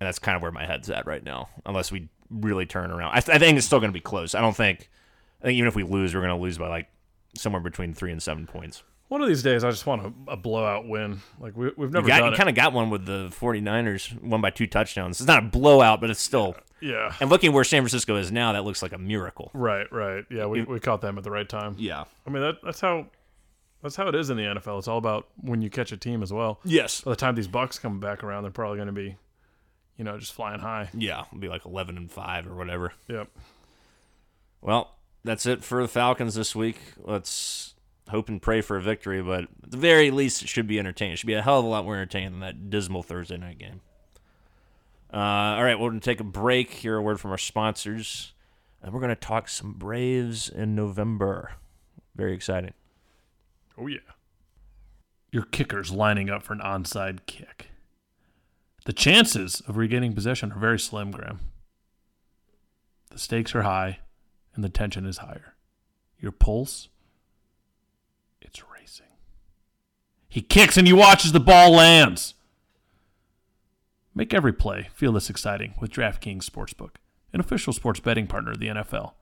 [0.00, 1.48] and that's kind of where my head's at right now.
[1.64, 4.34] Unless we really turn around, I, th- I think it's still going to be close.
[4.34, 4.90] I don't think.
[5.40, 6.88] I think even if we lose, we're going to lose by like
[7.36, 8.82] somewhere between three and seven points.
[9.08, 11.20] One of these days, I just want a, a blowout win.
[11.40, 12.36] Like we, we've never You, got, done you it.
[12.36, 15.20] kind of got one with the 49ers, won by two touchdowns.
[15.20, 16.56] It's not a blowout, but it's still.
[16.80, 17.14] yeah.
[17.20, 19.50] And looking where San Francisco is now, that looks like a miracle.
[19.54, 19.90] Right.
[19.90, 20.24] Right.
[20.30, 20.44] Yeah.
[20.46, 21.76] We, we caught them at the right time.
[21.78, 22.04] Yeah.
[22.26, 23.06] I mean that that's how
[23.82, 24.78] that's how it is in the NFL.
[24.78, 26.60] It's all about when you catch a team as well.
[26.64, 27.00] Yes.
[27.00, 29.16] By the time these Bucks come back around, they're probably going to be,
[29.96, 30.90] you know, just flying high.
[30.92, 32.92] Yeah, it'll be like 11 and 5 or whatever.
[33.06, 33.28] Yep.
[34.60, 36.78] Well, that's it for the Falcons this week.
[36.98, 37.74] Let's
[38.08, 41.14] hope and pray for a victory, but at the very least, it should be entertaining.
[41.14, 43.58] It should be a hell of a lot more entertaining than that dismal Thursday night
[43.58, 43.80] game.
[45.12, 45.16] Uh,
[45.56, 46.70] all right, we're going to take a break.
[46.70, 48.32] Hear a word from our sponsors,
[48.82, 51.52] and we're going to talk some Braves in November.
[52.14, 52.74] Very exciting.
[53.78, 53.98] Oh yeah.
[55.30, 57.68] Your kicker's lining up for an onside kick.
[58.86, 61.40] The chances of regaining possession are very slim, Graham.
[63.10, 63.98] The stakes are high
[64.54, 65.54] and the tension is higher.
[66.18, 66.88] Your pulse
[68.48, 69.06] it's racing.
[70.28, 72.34] He kicks and he watches the ball lands.
[74.14, 76.96] Make every play feel this exciting with DraftKings Sportsbook,
[77.32, 79.12] an official sports betting partner of the NFL.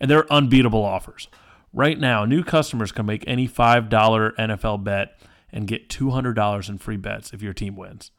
[0.00, 1.28] And their unbeatable offers.
[1.72, 5.18] Right now, new customers can make any $5 NFL bet
[5.52, 8.10] and get $200 in free bets if your team wins.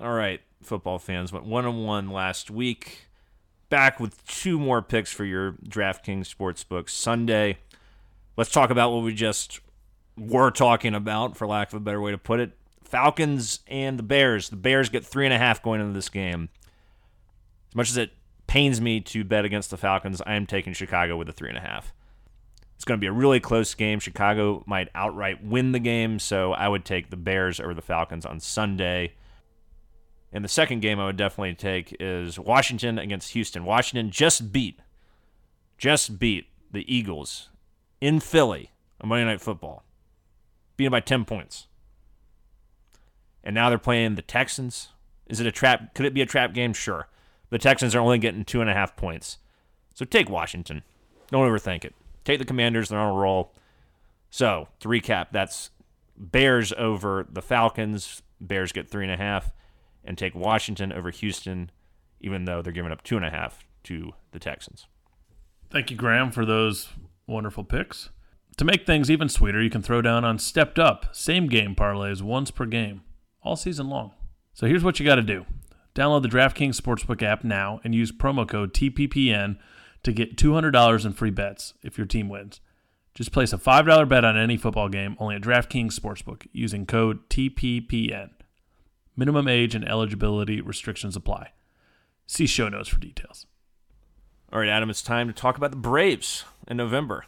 [0.00, 3.06] All right, football fans went one on one last week.
[3.68, 7.58] Back with two more picks for your DraftKings Sportsbook Sunday.
[8.36, 9.60] Let's talk about what we just
[10.18, 12.52] were talking about, for lack of a better way to put it.
[12.84, 14.50] Falcons and the Bears.
[14.50, 16.50] The Bears get three and a half going into this game.
[17.68, 18.12] As much as it
[18.46, 21.58] pains me to bet against the Falcons, I am taking Chicago with a three and
[21.58, 21.92] a half.
[22.74, 24.00] It's going to be a really close game.
[24.00, 28.26] Chicago might outright win the game, so I would take the Bears over the Falcons
[28.26, 29.14] on Sunday.
[30.30, 33.64] And the second game I would definitely take is Washington against Houston.
[33.64, 34.80] Washington just beat,
[35.78, 37.48] just beat the Eagles
[38.00, 39.84] in Philly on Monday Night Football,
[40.76, 41.66] beat them by 10 points.
[43.42, 44.88] And now they're playing the Texans.
[45.26, 45.94] Is it a trap?
[45.94, 46.72] Could it be a trap game?
[46.72, 47.08] Sure.
[47.50, 49.38] The Texans are only getting two and a half points.
[49.94, 50.82] So take Washington.
[51.30, 51.94] Don't overthink it.
[52.24, 52.88] Take the Commanders.
[52.88, 53.52] They're on a roll.
[54.30, 55.70] So to recap, that's
[56.16, 58.22] Bears over the Falcons.
[58.40, 59.52] Bears get three and a half
[60.04, 61.70] and take Washington over Houston,
[62.20, 64.86] even though they're giving up two and a half to the Texans.
[65.70, 66.88] Thank you, Graham, for those
[67.26, 68.10] wonderful picks.
[68.56, 72.22] To make things even sweeter, you can throw down on stepped up same game parlays
[72.22, 73.02] once per game,
[73.42, 74.12] all season long.
[74.54, 75.44] So here's what you got to do
[75.94, 79.58] download the DraftKings Sportsbook app now and use promo code TPPN
[80.02, 82.60] to get $200 in free bets if your team wins.
[83.14, 87.28] Just place a $5 bet on any football game only at DraftKings Sportsbook using code
[87.30, 88.30] TPPN.
[89.16, 91.52] Minimum age and eligibility restrictions apply.
[92.26, 93.46] See show notes for details.
[94.52, 97.24] All right, Adam, it's time to talk about the Braves in November.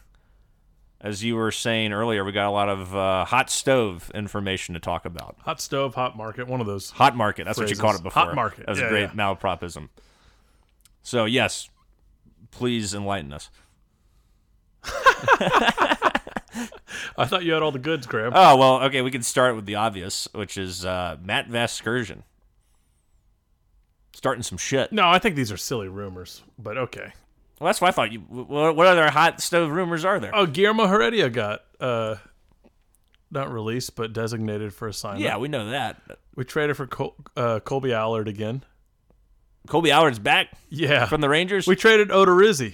[1.01, 4.81] As you were saying earlier, we got a lot of uh, hot stove information to
[4.81, 5.37] talk about.
[5.43, 6.89] Hot stove, hot market, one of those.
[6.91, 7.45] Hot market.
[7.45, 7.77] That's Phrases.
[7.77, 8.23] what you called it before.
[8.25, 8.65] Hot market.
[8.65, 9.11] That was Yeah, a great yeah.
[9.13, 9.87] malapropism.
[11.01, 11.69] So, yes,
[12.51, 13.49] please enlighten us.
[17.17, 18.33] I thought you had all the goods, Graham.
[18.35, 22.23] Oh, well, okay, we can start with the obvious, which is uh, Matt Vasgersian.
[24.13, 24.91] Starting some shit.
[24.91, 27.13] no, I think these are silly rumors, but okay.
[27.59, 28.11] Well, that's what I thought.
[28.13, 30.31] You, what, other hot stove rumors are there?
[30.33, 32.15] Oh, Guillermo Heredia got uh,
[33.31, 35.23] not released, but designated for assignment.
[35.23, 36.01] yeah, we know that.
[36.35, 38.63] we traded for Col- uh, Kolby Allard again.
[39.67, 41.67] Kolby Allard's back Yeah, from the Rangers.
[41.67, 42.73] we traded Odorizzi.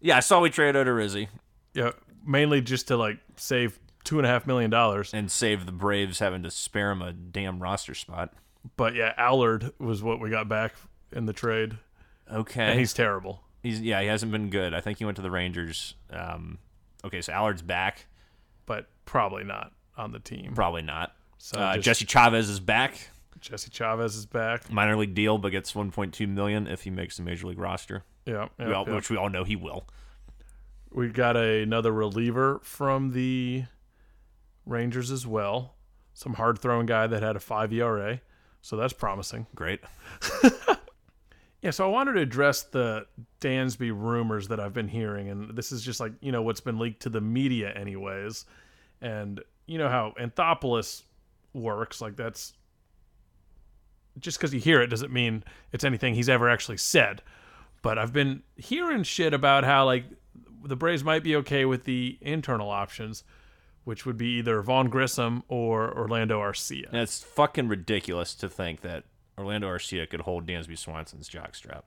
[0.00, 1.28] yeah, I saw we traded Odorizzi
[1.72, 1.92] Yeah,
[2.26, 5.14] mainly just to like save two and a half million dollars.
[5.14, 8.34] and save the Braves having to spare him a damn roster spot.
[8.76, 10.74] But yeah, Allard was what we got back
[11.12, 11.78] in the trade,
[12.30, 13.42] Okay, and he's terrible.
[13.66, 14.72] He's yeah, he hasn't been good.
[14.74, 15.94] I think he went to the Rangers.
[16.10, 16.58] Um,
[17.04, 18.06] okay, so Allard's back.
[18.66, 20.52] But probably not on the team.
[20.54, 21.14] Probably not.
[21.38, 23.10] So Uh, just- Jesse Chavez is back.
[23.40, 24.72] Jesse Chavez is back.
[24.72, 28.48] Minor league deal, but gets 1.2 million if he makes the major league roster, Yeah,
[28.58, 28.94] yeah, we all, yeah.
[28.94, 29.86] which we all know he will.
[30.90, 33.64] We got a, another reliever from the
[34.64, 35.74] Rangers as well.
[36.14, 38.20] Some hard throwing guy that had a five ERA.
[38.62, 39.46] So that's promising.
[39.54, 39.80] Great.
[41.66, 43.08] Yeah, so I wanted to address the
[43.40, 46.78] Dansby rumors that I've been hearing, and this is just like you know what's been
[46.78, 48.46] leaked to the media, anyways.
[49.00, 51.02] And you know how Anthopoulos
[51.54, 52.52] works, like that's
[54.20, 57.20] just because you hear it doesn't mean it's anything he's ever actually said.
[57.82, 60.04] But I've been hearing shit about how like
[60.62, 63.24] the Braves might be okay with the internal options,
[63.82, 66.86] which would be either Vaughn Grissom or Orlando Arcia.
[66.92, 69.02] And it's fucking ridiculous to think that
[69.38, 71.82] Orlando Arcia could hold Dansby Swanson's jockstrap.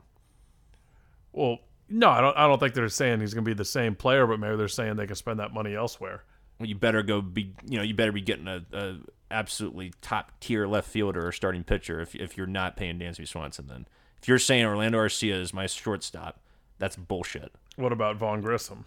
[1.32, 1.60] Well,
[1.90, 2.38] no, I don't.
[2.38, 4.68] I don't think they're saying he's going to be the same player, but maybe they're
[4.68, 6.24] saying they can spend that money elsewhere.
[6.60, 8.98] Well, you better go be you know you better be getting a, a
[9.32, 13.68] absolutely top tier left fielder or starting pitcher if if you're not paying Dansby Swanson.
[13.68, 13.88] Then
[14.22, 16.40] if you're saying Orlando Arcia is my shortstop,
[16.78, 17.52] that's bullshit.
[17.76, 18.86] What about Vaughn Grissom?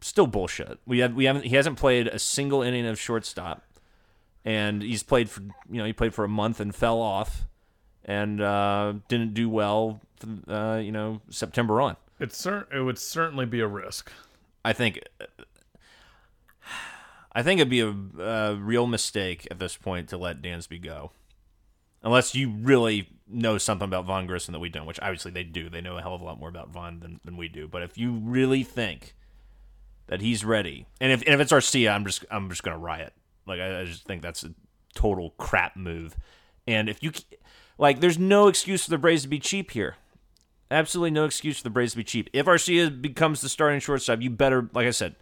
[0.00, 0.78] Still bullshit.
[0.86, 3.64] We have we haven't he hasn't played a single inning of shortstop,
[4.44, 7.46] and he's played for you know he played for a month and fell off,
[8.08, 10.00] and uh, didn't do well.
[10.16, 11.96] From, uh, you know September on.
[12.18, 14.10] It's cer- It would certainly be a risk.
[14.64, 15.00] I think
[17.32, 21.12] I think it'd be a, a real mistake at this point to let Dansby go,
[22.02, 24.86] unless you really know something about Vaughn Grissom that we don't.
[24.86, 25.68] Which obviously they do.
[25.70, 27.68] They know a hell of a lot more about Vaughn than, than we do.
[27.68, 29.14] But if you really think
[30.08, 33.12] that he's ready, and if and if it's Arcia, I'm just I'm just gonna riot.
[33.46, 34.52] Like I, I just think that's a
[34.96, 36.16] total crap move.
[36.66, 37.12] And if you
[37.78, 39.96] like, there's no excuse for the Braves to be cheap here.
[40.70, 42.28] Absolutely no excuse for the Braves to be cheap.
[42.32, 45.16] If Arcia becomes the starting shortstop, you better, like I said,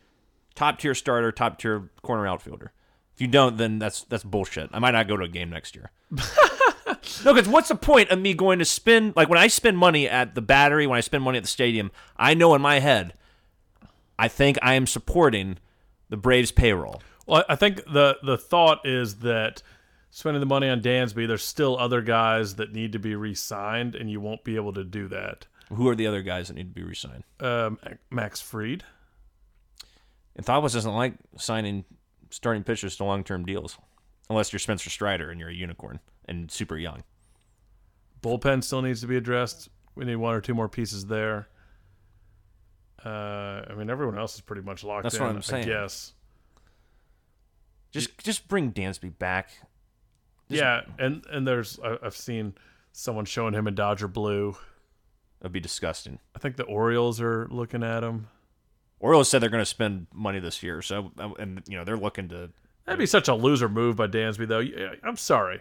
[0.54, 2.72] top tier starter, top tier corner outfielder.
[3.14, 4.68] If you don't, then that's that's bullshit.
[4.72, 5.90] I might not go to a game next year.
[7.24, 10.06] no, because what's the point of me going to spend like when I spend money
[10.06, 13.14] at the battery, when I spend money at the stadium, I know in my head,
[14.18, 15.58] I think I am supporting
[16.10, 17.00] the Braves payroll.
[17.26, 19.62] Well, I think the the thought is that
[20.16, 24.10] spending the money on Dansby, there's still other guys that need to be re-signed, and
[24.10, 25.46] you won't be able to do that.
[25.68, 27.22] Who are the other guys that need to be re-signed?
[27.38, 27.78] Um,
[28.10, 28.82] Max Fried.
[30.34, 31.84] And Thaddeus doesn't like signing
[32.30, 33.76] starting pitchers to long term deals,
[34.30, 37.02] unless you're Spencer Strider and you're a unicorn and super young.
[38.22, 39.68] Bullpen still needs to be addressed.
[39.96, 41.46] We need one or two more pieces there.
[43.04, 45.22] Uh, I mean, everyone else is pretty much locked That's in.
[45.22, 45.64] what I'm saying.
[45.64, 46.14] I guess.
[47.90, 49.50] Just just bring Dansby back.
[50.48, 52.54] Yeah, and and there's I've seen
[52.92, 54.56] someone showing him in Dodger blue.
[55.40, 56.18] That'd be disgusting.
[56.34, 58.28] I think the Orioles are looking at him.
[58.98, 62.28] Orioles said they're going to spend money this year, so and you know they're looking
[62.28, 62.50] to.
[62.84, 64.60] That'd be such a loser move by Dansby, though.
[64.60, 65.60] Yeah, I'm sorry.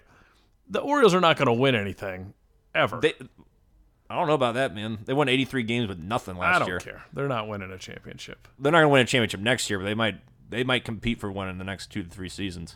[0.69, 2.33] The Orioles are not going to win anything
[2.73, 2.99] ever.
[2.99, 3.13] They,
[4.09, 4.99] I don't know about that, man.
[5.05, 6.55] They won 83 games with nothing last year.
[6.55, 6.79] I don't year.
[6.79, 7.05] care.
[7.13, 8.47] They're not winning a championship.
[8.59, 10.19] They're not going to win a championship next year, but they might.
[10.47, 12.75] They might compete for one in the next two to three seasons.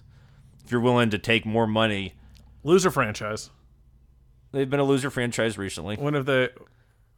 [0.70, 2.14] If you're willing to take more money,
[2.62, 3.50] Loser franchise.
[4.52, 5.96] they've been a loser franchise recently.
[5.96, 6.50] When have they?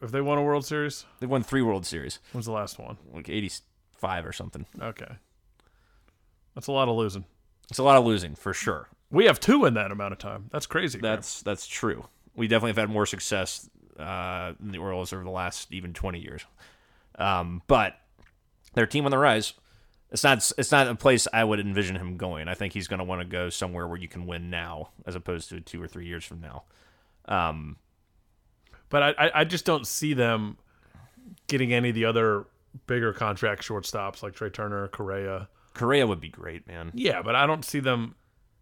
[0.02, 2.96] If they won a World Series, They've won three World Series, when's the last one?
[3.14, 4.66] like 85 or something.
[4.82, 5.18] Okay,
[6.56, 7.26] that's a lot of losing.
[7.70, 8.88] It's a lot of losing for sure.
[9.10, 10.46] We have two in that amount of time.
[10.54, 11.00] That's crazy.
[11.00, 12.06] That's that's true.
[12.38, 16.20] We definitely have had more success uh, than the Orioles over the last even 20
[16.22, 16.46] years.
[17.16, 17.98] Um, but
[18.76, 19.56] their team on the rise.
[20.12, 22.48] It's not it's not a place I would envision him going.
[22.48, 25.16] I think he's going to want to go somewhere where you can win now, as
[25.16, 26.64] opposed to two or three years from now.
[27.26, 27.78] Um,
[28.90, 30.58] but I, I, just don't see them
[31.48, 32.46] getting any of the other
[32.88, 35.48] bigger contract shortstops like Trea Turner, Correa.
[35.76, 36.92] Correa would be great, man.
[36.94, 38.16] Yeah, but I don't see them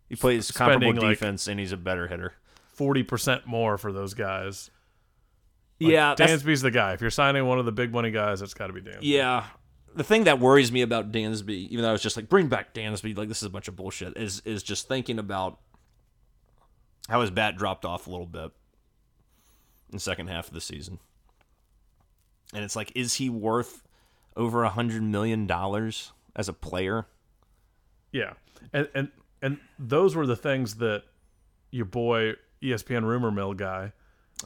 [0.07, 2.33] He plays comparable Spending, like- defense and he's a better hitter.
[2.73, 4.69] forty percent more for those guys.
[5.79, 6.93] yeah, that's, Dansby's the guy.
[6.93, 8.99] If you're signing one of the big money guys, it's got to be Dansby.
[9.01, 9.45] Yeah.
[9.95, 12.73] The thing that worries me about Dansby, even though I was just like, bring back
[12.73, 15.59] Dansby, like this is a bunch of bullshit, is is just thinking about
[17.09, 18.51] how his bat dropped off a little bit
[19.89, 20.99] in the second half of the season.
[22.53, 23.83] And it's like, is he worth
[24.35, 27.07] over a hundred million dollars as a player?
[28.11, 28.33] Yeah,
[28.73, 29.09] and and
[29.41, 31.03] and those were the things that
[31.71, 33.91] your boy ESPN rumor mill guy.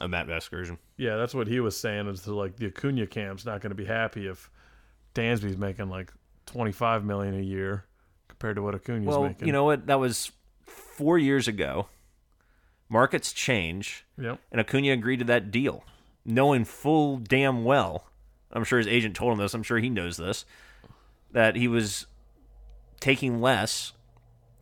[0.00, 0.78] A Matt Vasgersian.
[0.96, 2.08] Yeah, that's what he was saying.
[2.08, 4.50] Is like the Acuna camp's not going to be happy if
[5.14, 6.12] Dansby's making like
[6.46, 7.84] twenty five million a year
[8.28, 9.46] compared to what Acuna's Well, making.
[9.46, 9.86] you know what?
[9.86, 10.32] That was
[10.66, 11.88] four years ago.
[12.88, 14.04] Markets change.
[14.18, 14.38] Yep.
[14.52, 15.84] and Acuna agreed to that deal,
[16.24, 18.06] knowing full damn well.
[18.52, 19.54] I'm sure his agent told him this.
[19.54, 20.44] I'm sure he knows this
[21.32, 22.06] that he was
[23.00, 23.92] taking less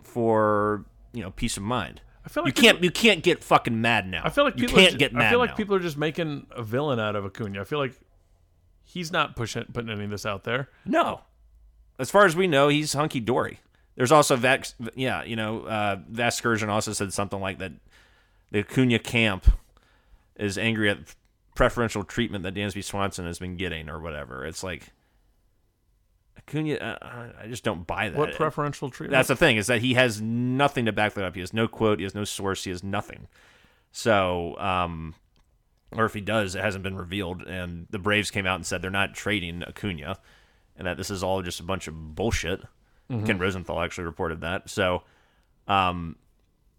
[0.02, 2.00] for you know peace of mind.
[2.24, 4.22] I feel like You like can't you can't get fucking mad now.
[4.24, 5.56] I feel like you people are can't ju- get mad I feel like now.
[5.56, 7.60] people are just making a villain out of Acuna.
[7.60, 7.98] I feel like
[8.85, 10.68] he's not pushing putting any of this out there.
[10.85, 11.23] No,
[11.99, 13.61] as far as we know, he's hunky dory.
[13.95, 17.73] There's also Vax, yeah, you know, uh, Vasgersian also said something like that.
[18.51, 19.47] The Acuna camp
[20.37, 20.99] is angry at
[21.55, 24.47] preferential treatment that Dansby Swanson has been getting, or whatever.
[24.47, 24.88] It's like
[26.38, 26.75] Acuna.
[26.75, 28.18] Uh, I just don't buy that.
[28.18, 29.12] What preferential treatment?
[29.12, 31.35] That's the thing is that he has nothing to back that up.
[31.35, 31.99] He has no quote.
[31.99, 32.64] He has no source.
[32.64, 33.29] He has nothing.
[33.92, 35.14] So, um,
[35.96, 37.42] or if he does, it hasn't been revealed.
[37.42, 40.18] And the Braves came out and said they're not trading Acuna,
[40.76, 42.62] and that this is all just a bunch of bullshit.
[43.26, 44.70] Ken Rosenthal actually reported that.
[44.70, 45.02] So,
[45.68, 46.16] um,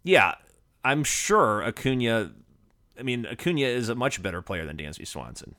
[0.03, 0.33] yeah,
[0.83, 2.31] I'm sure Acuna.
[2.99, 5.55] I mean, Acuna is a much better player than Dansby Swanson,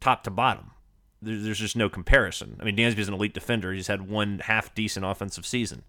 [0.00, 0.72] top to bottom.
[1.20, 2.56] There- There's just no comparison.
[2.60, 3.72] I mean, Dansby's an elite defender.
[3.72, 5.84] He's had one half decent offensive season,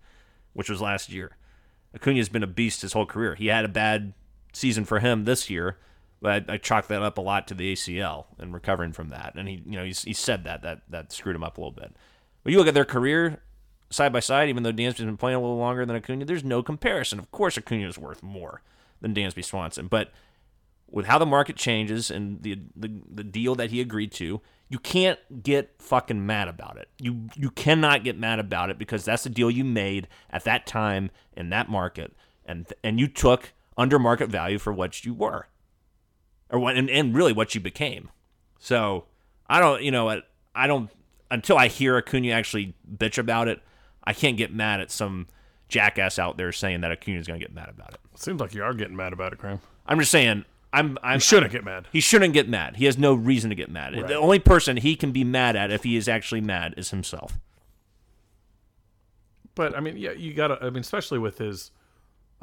[0.54, 1.38] which was last year.
[1.96, 3.34] Acuna's been a beast his whole career.
[3.36, 4.14] He had a bad
[4.52, 5.78] season for him this year,
[6.32, 9.34] I, I chalk that up a lot to the ACL and recovering from that.
[9.36, 11.72] And he, you know, he's, he said that that that screwed him up a little
[11.72, 11.96] bit.
[12.44, 13.42] But you look at their career
[13.90, 16.64] side by side, even though Dansby's been playing a little longer than Acuna, there's no
[16.64, 17.20] comparison.
[17.20, 18.62] Of course, Acuna is worth more
[19.02, 20.12] than Dansby Swanson, but
[20.90, 24.80] with how the market changes and the, the the deal that he agreed to, you
[24.80, 26.88] can't get fucking mad about it.
[27.00, 30.68] You you cannot get mad about it because that's the deal you made at that
[30.68, 32.16] time in that market,
[32.46, 35.48] and and you took under market value for what you were,
[36.54, 38.10] or what and, and really what you became.
[38.60, 39.06] So
[39.50, 40.22] I don't, you know,
[40.56, 40.90] I don't
[41.30, 43.62] until I hear Acuna actually bitch about it,
[44.04, 45.28] I can't get mad at some
[45.68, 48.00] jackass out there saying that Acuna's going to get mad about it.
[48.16, 49.60] Seems like you are getting mad about it, Graham.
[49.88, 50.46] I'm just saying.
[50.72, 50.98] I'm.
[51.04, 51.88] I'm You shouldn't get mad.
[51.92, 52.78] he shouldn't get mad.
[52.78, 53.94] He has no reason to get mad.
[53.94, 54.08] Right.
[54.08, 57.38] The only person he can be mad at if he is actually mad is himself.
[59.56, 60.58] But I mean, yeah, you gotta.
[60.62, 61.72] I mean, especially with his.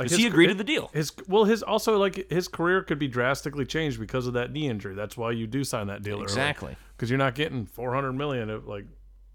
[0.00, 0.90] Like Does he agree to the deal?
[0.94, 4.66] His well, his also like his career could be drastically changed because of that knee
[4.66, 4.94] injury.
[4.94, 6.74] That's why you do sign that deal Exactly.
[6.96, 8.48] because you're not getting 400 million.
[8.50, 8.86] Of, like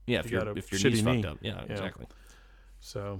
[0.08, 1.22] Yeah, if You are got a if your knee's knee.
[1.22, 1.38] fucked up.
[1.42, 1.72] Yeah, Yeah.
[1.72, 2.08] exactly.
[2.80, 3.20] so.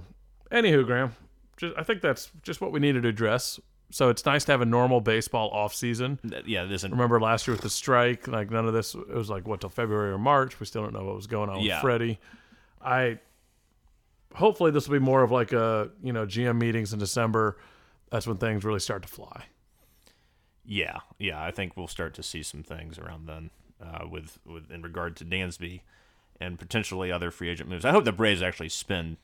[0.50, 1.14] Anywho, Graham,
[1.56, 3.58] just I think that's just what we needed to address.
[3.90, 6.18] So it's nice to have a normal baseball off season.
[6.44, 6.90] Yeah, it isn't.
[6.90, 8.94] Remember last year with the strike, like none of this.
[8.96, 10.58] It was like what till February or March.
[10.58, 11.76] We still don't know what was going on Yeah.
[11.76, 12.18] with Freddie.
[12.84, 13.18] I
[14.36, 17.56] hopefully this will be more of like a you know GM meetings in December.
[18.10, 19.46] That's when things really start to fly.
[20.64, 21.42] Yeah, yeah.
[21.42, 23.50] I think we'll start to see some things around then
[23.82, 25.80] uh, with with in regard to Dansby
[26.40, 27.84] and potentially other free agent moves.
[27.84, 29.16] I hope the Braves actually spend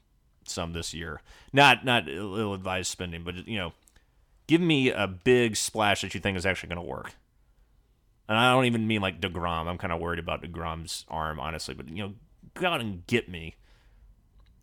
[0.44, 1.20] some this year.
[1.52, 3.72] Not not ill advised spending, but you know,
[4.46, 7.12] give me a big splash that you think is actually going to work.
[8.28, 9.66] And I don't even mean like deGrom.
[9.66, 11.74] I'm kind of worried about deGrom's arm, honestly.
[11.74, 12.14] But you know,
[12.54, 13.56] go out and get me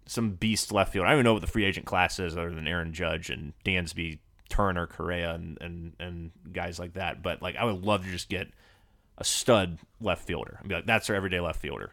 [0.10, 1.05] some beast left field.
[1.05, 3.53] I don't even know what the free agent class is other than Aaron Judge and
[3.64, 4.18] Dansby,
[4.49, 7.22] Turner, Correa, and and and guys like that.
[7.22, 8.47] But like, I would love to just get
[9.20, 11.91] a stud left fielder and be like, that's our everyday left fielder.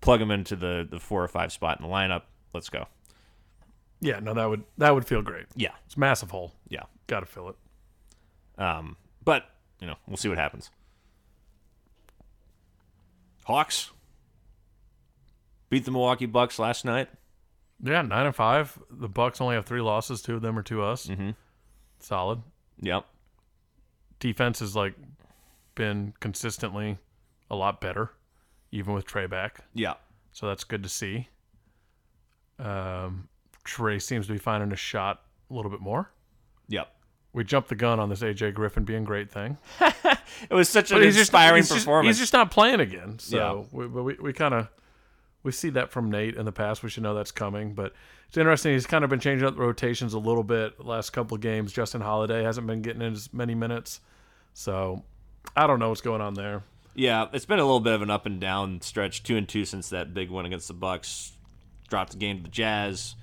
[0.00, 2.22] Plug him into the the four or five spot in the lineup.
[2.54, 2.86] Let's go.
[4.00, 5.46] Yeah, no, that would that would feel great.
[5.56, 6.52] Yeah, It's a massive hole.
[6.68, 6.84] yeah.
[7.06, 7.56] Got to fill it.
[8.56, 9.44] Um, but
[9.80, 10.70] you know, we'll see what happens.
[13.44, 13.90] Hawks
[15.68, 17.08] beat the Milwaukee Bucks last night.
[17.84, 18.76] Yeah, nine and five.
[18.90, 20.22] The Bucks only have three losses.
[20.22, 21.06] Two of them are to us.
[21.06, 21.30] Mm-hmm.
[22.00, 22.40] Solid.
[22.80, 23.04] Yep.
[24.20, 24.94] Defense has like
[25.74, 26.96] been consistently
[27.50, 28.10] a lot better,
[28.72, 29.60] even with Trae back.
[29.74, 29.94] Yeah.
[30.32, 31.28] So that's good to see.
[32.58, 33.28] Um,
[33.64, 36.10] Trae seems to be finding a shot a little bit more.
[36.68, 36.88] Yep.
[37.32, 39.58] We jumped the gun on this AJ Griffin being a great thing.
[40.50, 42.16] It was such an But just inspiring he's just- performance.
[42.16, 43.18] he's just not playing again.
[43.20, 43.78] So Yeah.
[43.78, 44.68] we, but we, we kind of
[45.44, 46.82] we see that from Nate in the past.
[46.82, 47.74] We should know that's coming.
[47.74, 47.92] But
[48.26, 48.72] it's interesting.
[48.72, 51.40] He's kind of been changing up the rotations a little bit the last couple of
[51.40, 51.72] games.
[51.72, 54.00] Justin Holiday hasn't been getting in as many minutes.
[54.54, 55.04] So
[55.54, 56.64] I don't know what's going on there.
[56.96, 59.64] Yeah, it's been a little bit of an up and down stretch, two and two
[59.64, 61.32] since that big win against the Bucks.
[61.88, 63.14] Dropped the game to the Jazz,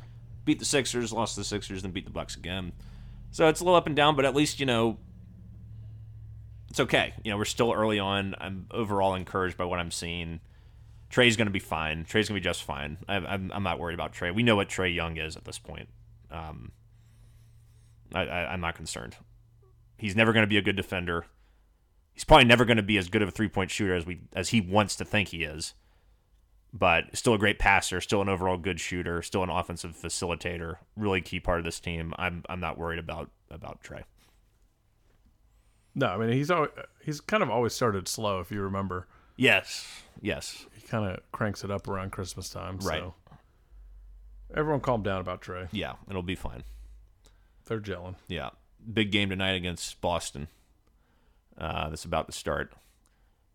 [0.46, 2.74] beat the Sixers, lost the Sixers, then beat the Bucks again.
[3.32, 4.98] So it's a little up and down, but at least you know
[6.70, 7.14] it's okay.
[7.24, 8.36] You know, we're still early on.
[8.40, 10.42] I'm overall encouraged by what I'm seeing.
[11.12, 12.06] Trae's going to be fine.
[12.06, 12.98] Trae's going to be just fine.
[13.08, 14.34] I, I'm, I'm not worried about Trae.
[14.34, 15.90] We know what Trae Young is at this point.
[16.32, 16.72] Um,
[18.14, 19.18] I, I, I'm not concerned.
[19.98, 21.26] He's never going to be a good defender.
[22.14, 24.22] He's probably never going to be as good of a three point shooter as we
[24.34, 25.74] as he wants to think he is.
[26.74, 31.20] But still a great passer, still an overall good shooter, still an offensive facilitator, really
[31.20, 32.14] key part of this team.
[32.18, 34.04] I'm I'm not worried about about Trae.
[35.94, 36.72] No, I mean he's always,
[37.04, 38.40] he's kind of always started slow.
[38.40, 39.08] If you remember,
[39.42, 42.78] Yes, yes, he kind of cranks it up around Christmas time.
[42.78, 43.00] Right.
[43.00, 43.16] So
[44.54, 45.68] everyone calm down about Trae.
[45.72, 46.62] yeah, it'll be fine.
[47.66, 48.18] They're gelling.
[48.28, 48.52] Yeah,
[48.94, 50.48] big game tonight against Boston.
[51.58, 52.74] Uh, that's about to start,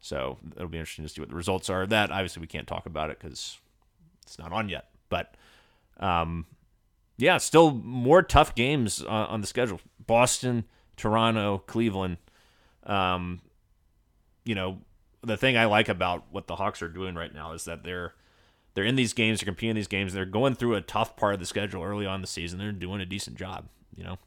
[0.01, 1.83] so it'll be interesting to see what the results are.
[1.83, 3.57] of That obviously we can't talk about it because
[4.25, 4.89] it's not on yet.
[5.09, 5.37] But
[6.01, 6.47] um,
[7.17, 10.65] yeah, still more tough games uh, on the schedule: Boston,
[10.97, 12.17] Toronto, Cleveland.
[12.83, 13.41] Um,
[14.45, 14.79] you know,
[15.27, 18.15] the thing I like about what the Hawks are doing right now is that they're
[18.75, 21.35] they're in these games, they're competing in these games, they're going through a tough part
[21.35, 22.59] of the schedule early on in the season.
[22.59, 23.67] They're doing a decent job.
[23.97, 24.19] You know,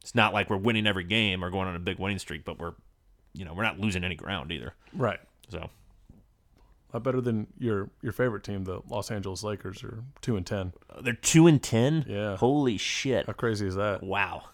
[0.00, 2.58] it's not like we're winning every game or going on a big winning streak, but
[2.58, 2.74] we're
[3.34, 4.74] you know we're not losing any ground either.
[4.92, 5.20] Right.
[5.48, 5.58] So
[6.92, 10.46] A lot better than your your favorite team, the Los Angeles Lakers, are two and
[10.46, 10.72] ten.
[10.90, 12.04] uh, they're two and ten.
[12.08, 12.36] Yeah.
[12.36, 13.26] Holy shit!
[13.26, 14.02] How crazy is that?
[14.02, 14.44] Wow.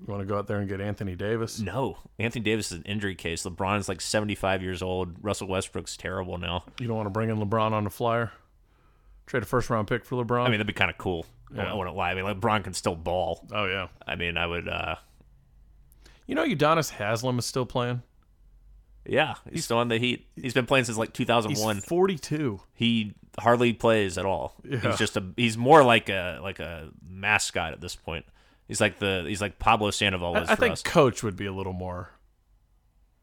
[0.00, 1.60] You want to go out there and get Anthony Davis?
[1.60, 3.44] No, Anthony Davis is an injury case.
[3.44, 5.16] LeBron's like seventy five years old.
[5.22, 6.64] Russell Westbrook's terrible now.
[6.80, 8.32] You don't want to bring in LeBron on the flyer?
[9.26, 10.40] Trade a first round pick for LeBron?
[10.42, 11.24] I mean, that'd be kind of cool.
[11.50, 11.72] I- Yeah.
[11.72, 12.10] I wouldn't lie.
[12.10, 13.46] I mean, LeBron can still ball.
[13.52, 13.88] oh yeah.
[14.06, 14.68] I mean, I would.
[14.68, 14.96] uh
[16.26, 18.02] You know, Udonis Haslem is still playing.
[19.06, 20.26] Yeah, he's, still on the Heat.
[20.34, 21.76] He's been playing since like 2001.
[21.76, 22.60] He's 42.
[22.72, 24.54] he hardly plays at all.
[24.64, 24.78] Yeah.
[24.78, 28.24] He's just a he's more like a like a mascot at this point.
[28.68, 30.82] He's like the he's like Pablo Sandoval was I, I for think us.
[30.82, 32.10] coach would be a little more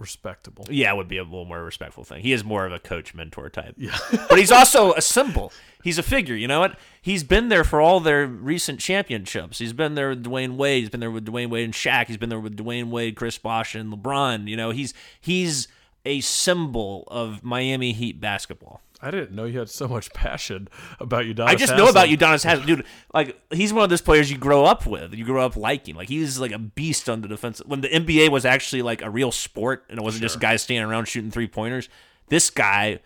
[0.02, 0.66] respectable.
[0.70, 2.22] Yeah, it would be a little more respectful thing.
[2.22, 3.76] He is more of a coach mentor type.
[3.78, 3.98] Yeah.
[4.30, 5.54] but he's also a symbol.
[5.84, 6.36] He's a figure.
[6.36, 6.78] You know what?
[7.02, 9.60] He's been there for all their recent championships.
[9.60, 10.82] He's been there with Dwyane Wade.
[10.82, 12.08] He's been there with Dwyane Wade and Shaq.
[12.08, 14.48] He's been there with Dwyane Wade, Chris Bosh, and LeBron.
[14.48, 15.68] You know, he's he's
[16.06, 18.82] a symbol of Miami Heat basketball.
[19.04, 20.68] I didn't know you had so much passion
[21.00, 21.48] about Udonis.
[21.48, 22.86] I just know about Udonis Haslem, dude.
[23.14, 25.96] Like he's one of those players you grow up with, you grow up liking.
[25.96, 27.62] Like he's like a beast on the defense.
[27.66, 30.88] When the NBA was actually like a real sport and it wasn't just guys standing
[30.88, 31.90] around shooting three pointers,
[32.28, 33.00] this guy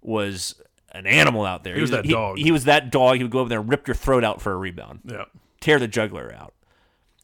[0.00, 0.54] was
[0.92, 1.74] an animal out there.
[1.74, 2.38] He was that dog.
[2.38, 3.16] He, was that dog.
[3.16, 5.24] He would go over there and rip your throat out for a rebound, Yeah.
[5.60, 6.54] tear the juggler out.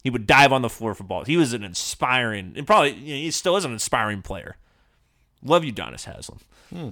[0.03, 1.27] He would dive on the floor for balls.
[1.27, 4.55] He was an inspiring, and probably you know, he still is an inspiring player.
[5.43, 6.39] Love you, Donis Haslem.
[6.69, 6.89] Hmm.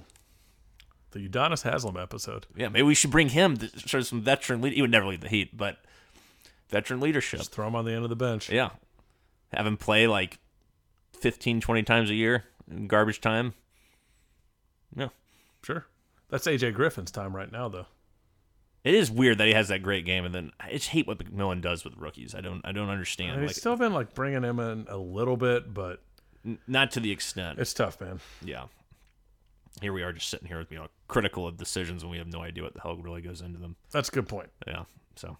[1.10, 2.46] The Udonis Haslem episode.
[2.54, 4.74] Yeah, maybe we should bring him to show some veteran lead.
[4.74, 5.78] He would never lead the Heat, but
[6.68, 7.40] veteran leadership.
[7.40, 8.50] Just throw him on the end of the bench.
[8.50, 8.70] Yeah.
[9.54, 10.38] Have him play like
[11.18, 13.54] 15, 20 times a year in garbage time.
[14.94, 15.08] Yeah.
[15.62, 15.86] Sure.
[16.28, 17.86] That's AJ Griffin's time right now, though.
[18.84, 21.18] It is weird that he has that great game, and then I just hate what
[21.18, 22.34] McMillan does with rookies.
[22.34, 23.32] I don't, I don't understand.
[23.32, 26.02] And Like, he's still been like bringing him in a little bit, but
[26.44, 27.58] n- not to the extent.
[27.58, 28.20] it's tough, man.
[28.44, 28.64] yeah.
[29.80, 32.26] Here we are, just sitting here, with, you know, critical of decisions, and we have
[32.26, 33.76] no idea what the hell really goes into them.
[33.92, 34.50] That's a good point.
[34.66, 34.84] Yeah.
[35.14, 35.36] So,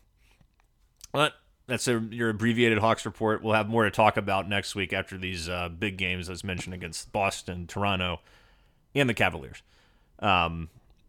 [1.12, 1.32] but
[1.66, 3.42] that's a, your abbreviated Hawks report.
[3.42, 6.74] We'll have more to talk about next week after these uh, big games, as mentioned,
[6.74, 8.20] against Boston, Toronto,
[8.94, 9.62] and the Cavaliers.
[10.20, 10.68] Um,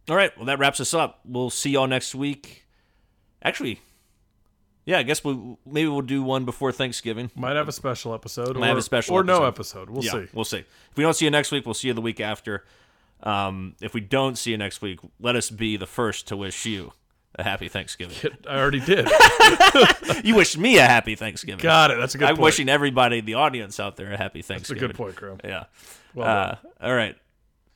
[0.10, 0.36] all right.
[0.36, 1.20] Well, that wraps us up.
[1.24, 2.66] We'll see y'all next week.
[3.44, 3.80] Actually,
[4.90, 7.30] yeah, I guess we'll maybe we'll do one before Thanksgiving.
[7.36, 9.84] Might have a special episode, Might or, have a special or no episode.
[9.84, 9.90] episode.
[9.92, 10.28] We'll yeah, see.
[10.34, 10.58] We'll see.
[10.58, 12.66] If we don't see you next week, we'll see you the week after.
[13.22, 16.66] Um, if we don't see you next week, let us be the first to wish
[16.66, 16.94] you
[17.36, 18.18] a happy Thanksgiving.
[18.50, 19.08] I already did.
[20.24, 21.62] you wished me a happy Thanksgiving.
[21.62, 22.00] Got it.
[22.00, 22.46] That's a good I'm point.
[22.46, 24.82] wishing everybody, the audience out there, a happy Thanksgiving.
[24.82, 25.40] That's a good point, Chrome.
[25.44, 25.66] Yeah.
[26.16, 27.16] Well uh, all right.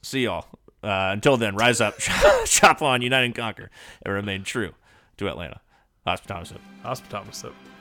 [0.01, 0.47] See y'all.
[0.81, 1.97] Uh, until then, rise up,
[2.45, 3.69] chop on, unite and conquer,
[4.01, 4.73] and remain true
[5.17, 5.61] to Atlanta.
[6.05, 6.55] Hospitality.
[6.83, 7.72] Hospitality.